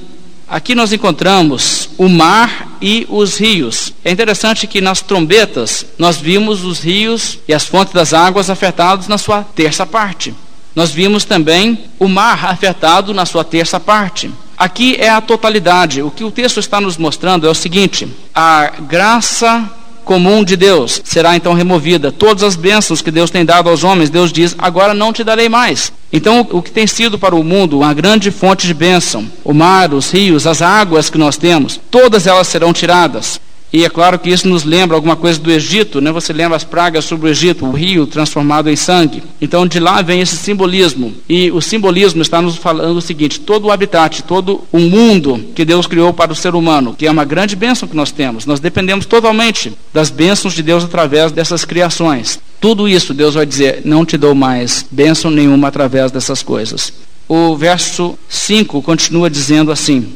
[0.48, 3.94] Aqui nós encontramos o mar e os rios.
[4.04, 9.08] É interessante que nas trombetas nós vimos os rios e as fontes das águas afetados
[9.08, 10.34] na sua terça parte.
[10.76, 14.32] Nós vimos também o mar afetado na sua terça parte.
[14.58, 16.02] Aqui é a totalidade.
[16.02, 19.70] O que o texto está nos mostrando é o seguinte: a graça
[20.04, 22.12] comum de Deus será então removida.
[22.12, 25.48] Todas as bênçãos que Deus tem dado aos homens, Deus diz: agora não te darei
[25.48, 25.92] mais.
[26.12, 29.94] Então, o que tem sido para o mundo uma grande fonte de bênção, o mar,
[29.94, 33.40] os rios, as águas que nós temos, todas elas serão tiradas.
[33.72, 36.12] E é claro que isso nos lembra alguma coisa do Egito, né?
[36.12, 39.22] Você lembra as pragas sobre o Egito, o rio transformado em sangue.
[39.42, 41.14] Então de lá vem esse simbolismo.
[41.28, 45.66] E o simbolismo está nos falando o seguinte: todo o habitat, todo o mundo que
[45.66, 48.46] Deus criou para o ser humano, que é uma grande bênção que nós temos.
[48.46, 52.40] Nós dependemos totalmente das bênçãos de Deus através dessas criações.
[52.62, 56.94] Tudo isso Deus vai dizer: não te dou mais bênção nenhuma através dessas coisas.
[57.28, 60.08] O verso 5 continua dizendo assim: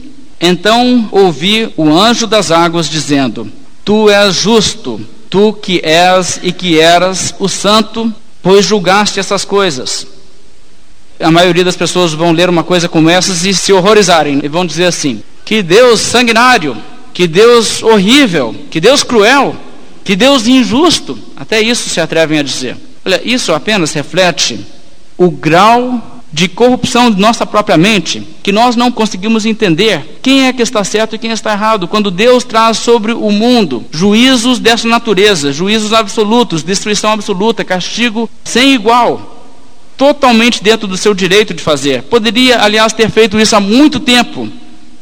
[0.42, 3.52] então ouvi o anjo das águas dizendo:
[3.86, 8.12] Tu és justo, tu que és e que eras o santo,
[8.42, 10.08] pois julgaste essas coisas.
[11.20, 14.66] A maioria das pessoas vão ler uma coisa como essas e se horrorizarem e vão
[14.66, 16.76] dizer assim: Que Deus sanguinário,
[17.14, 19.56] que Deus horrível, que Deus cruel,
[20.04, 21.20] que Deus injusto.
[21.36, 22.76] Até isso se atrevem a dizer.
[23.06, 24.60] Olha, isso apenas reflete
[25.18, 30.54] o grau de corrupção de nossa própria mente, que nós não conseguimos entender quem é
[30.54, 34.88] que está certo e quem está errado, quando Deus traz sobre o mundo juízos dessa
[34.88, 39.46] natureza, juízos absolutos, destruição absoluta, castigo sem igual,
[39.98, 42.04] totalmente dentro do seu direito de fazer.
[42.04, 44.48] Poderia, aliás, ter feito isso há muito tempo.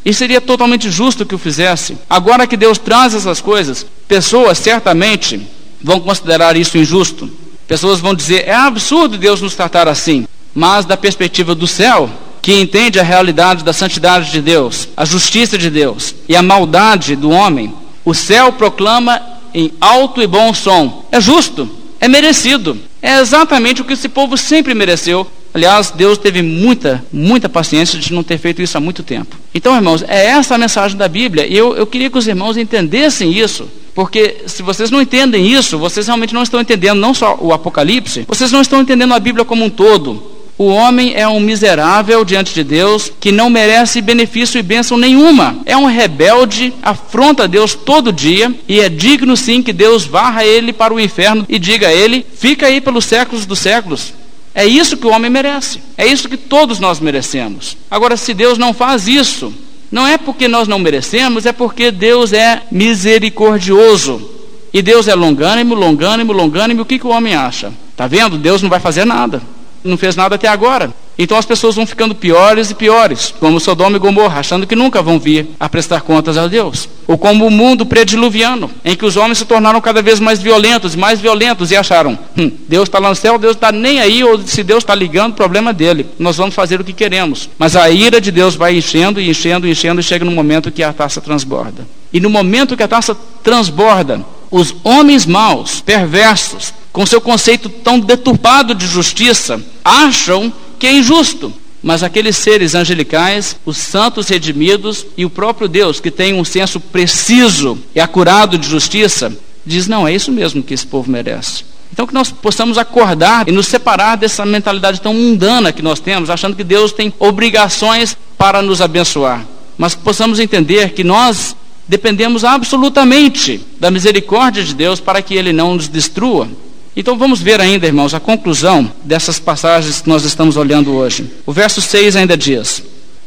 [0.04, 1.98] E seria totalmente justo que o fizesse.
[2.10, 5.40] Agora que Deus traz essas coisas, pessoas certamente
[5.82, 7.30] vão considerar isso injusto.
[7.68, 12.10] Pessoas vão dizer: é absurdo Deus nos tratar assim mas da perspectiva do céu,
[12.42, 17.16] que entende a realidade da santidade de Deus, a justiça de Deus e a maldade
[17.16, 17.74] do homem,
[18.04, 19.22] o céu proclama
[19.54, 21.06] em alto e bom som.
[21.12, 21.70] É justo,
[22.00, 22.78] é merecido.
[23.02, 25.26] É exatamente o que esse povo sempre mereceu.
[25.54, 29.36] Aliás, Deus teve muita, muita paciência de não ter feito isso há muito tempo.
[29.54, 31.48] Então, irmãos, é essa a mensagem da Bíblia.
[31.48, 33.68] E eu, eu queria que os irmãos entendessem isso.
[33.96, 38.26] Porque se vocês não entendem isso, vocês realmente não estão entendendo não só o Apocalipse,
[38.28, 40.39] vocês não estão entendendo a Bíblia como um todo.
[40.60, 45.58] O homem é um miserável diante de Deus que não merece benefício e bênção nenhuma.
[45.66, 50.74] É um rebelde, afronta Deus todo dia e é digno sim que Deus varra ele
[50.74, 54.14] para o inferno e diga a ele: fica aí pelos séculos dos séculos.
[54.54, 55.80] É isso que o homem merece.
[55.98, 57.78] É isso que todos nós merecemos.
[57.90, 59.54] Agora, se Deus não faz isso,
[59.90, 64.30] não é porque nós não merecemos, é porque Deus é misericordioso.
[64.74, 66.82] E Deus é longânimo, longânimo, longânimo.
[66.82, 67.72] O que, que o homem acha?
[67.94, 68.38] Está vendo?
[68.38, 69.42] Deus não vai fazer nada
[69.84, 70.94] não fez nada até agora.
[71.22, 75.02] Então as pessoas vão ficando piores e piores, como Sodoma e Gomorra, achando que nunca
[75.02, 76.88] vão vir a prestar contas a Deus.
[77.06, 80.96] Ou como o mundo prediluviano, em que os homens se tornaram cada vez mais violentos,
[80.96, 84.40] mais violentos, e acharam: hum, Deus está lá no céu, Deus está nem aí, ou
[84.40, 86.06] se Deus está ligando, problema dele.
[86.18, 87.50] Nós vamos fazer o que queremos.
[87.58, 90.72] Mas a ira de Deus vai enchendo e enchendo e enchendo, e chega no momento
[90.72, 91.86] que a taça transborda.
[92.14, 98.00] E no momento que a taça transborda, os homens maus, perversos, com seu conceito tão
[98.00, 101.54] deturpado de justiça, acham que é injusto.
[101.82, 106.80] Mas aqueles seres angelicais, os santos redimidos e o próprio Deus, que tem um senso
[106.80, 109.32] preciso e acurado de justiça,
[109.66, 111.64] diz: não, é isso mesmo que esse povo merece.
[111.92, 116.30] Então, que nós possamos acordar e nos separar dessa mentalidade tão mundana que nós temos,
[116.30, 119.46] achando que Deus tem obrigações para nos abençoar.
[119.78, 121.56] Mas que possamos entender que nós
[121.90, 126.48] dependemos absolutamente da misericórdia de Deus para que Ele não nos destrua.
[126.96, 131.28] Então vamos ver ainda, irmãos, a conclusão dessas passagens que nós estamos olhando hoje.
[131.48, 132.84] O verso 6 ainda diz: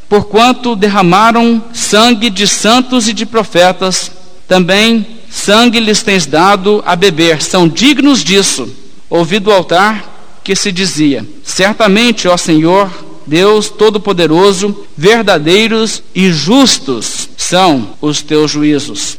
[0.09, 4.13] Porquanto derramaram sangue de santos e de profetas,
[4.47, 8.69] também sangue lhes tens dado a beber, são dignos disso.
[9.11, 12.89] Ouvi do altar que se dizia: Certamente, ó Senhor,
[13.27, 19.19] Deus Todo-Poderoso, verdadeiros e justos são os teus juízos.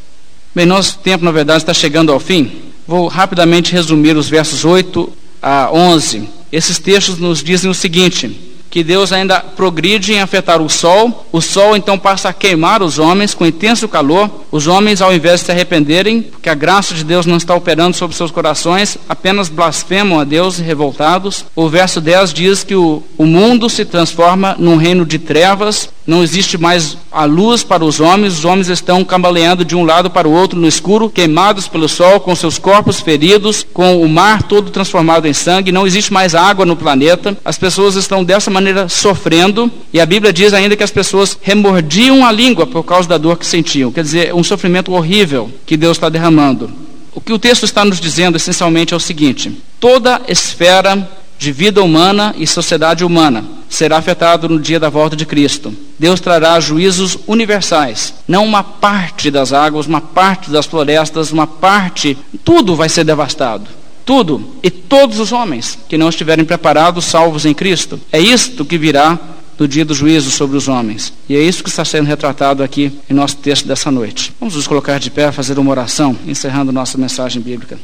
[0.52, 2.50] Bem, nosso tempo, na verdade, está chegando ao fim.
[2.84, 5.08] Vou rapidamente resumir os versos 8
[5.40, 6.28] a 11.
[6.50, 8.36] Esses textos nos dizem o seguinte:
[8.74, 12.98] que Deus ainda progride em afetar o sol, o sol então passa a queimar os
[12.98, 17.04] homens com intenso calor, os homens, ao invés de se arrependerem, porque a graça de
[17.04, 21.44] Deus não está operando sobre seus corações, apenas blasfemam a Deus revoltados.
[21.54, 26.22] O verso 10 diz que o, o mundo se transforma num reino de trevas, não
[26.22, 30.28] existe mais a luz para os homens, os homens estão cambaleando de um lado para
[30.28, 34.70] o outro no escuro, queimados pelo sol, com seus corpos feridos, com o mar todo
[34.70, 39.70] transformado em sangue, não existe mais água no planeta, as pessoas estão dessa maneira sofrendo,
[39.92, 43.38] e a Bíblia diz ainda que as pessoas remordiam a língua por causa da dor
[43.38, 46.70] que sentiam, quer dizer, um sofrimento horrível que Deus está derramando.
[47.14, 51.08] O que o texto está nos dizendo essencialmente é o seguinte: toda esfera
[51.38, 55.74] de vida humana e sociedade humana será afetado no dia da volta de Cristo.
[55.98, 62.16] Deus trará juízos universais, não uma parte das águas, uma parte das florestas, uma parte,
[62.44, 63.68] tudo vai ser devastado.
[64.04, 64.56] Tudo.
[64.62, 67.98] E todos os homens que não estiverem preparados, salvos em Cristo.
[68.12, 69.18] É isto que virá
[69.58, 71.12] no dia do juízo sobre os homens.
[71.28, 74.32] E é isso que está sendo retratado aqui em nosso texto dessa noite.
[74.38, 77.78] Vamos nos colocar de pé, fazer uma oração, encerrando nossa mensagem bíblica.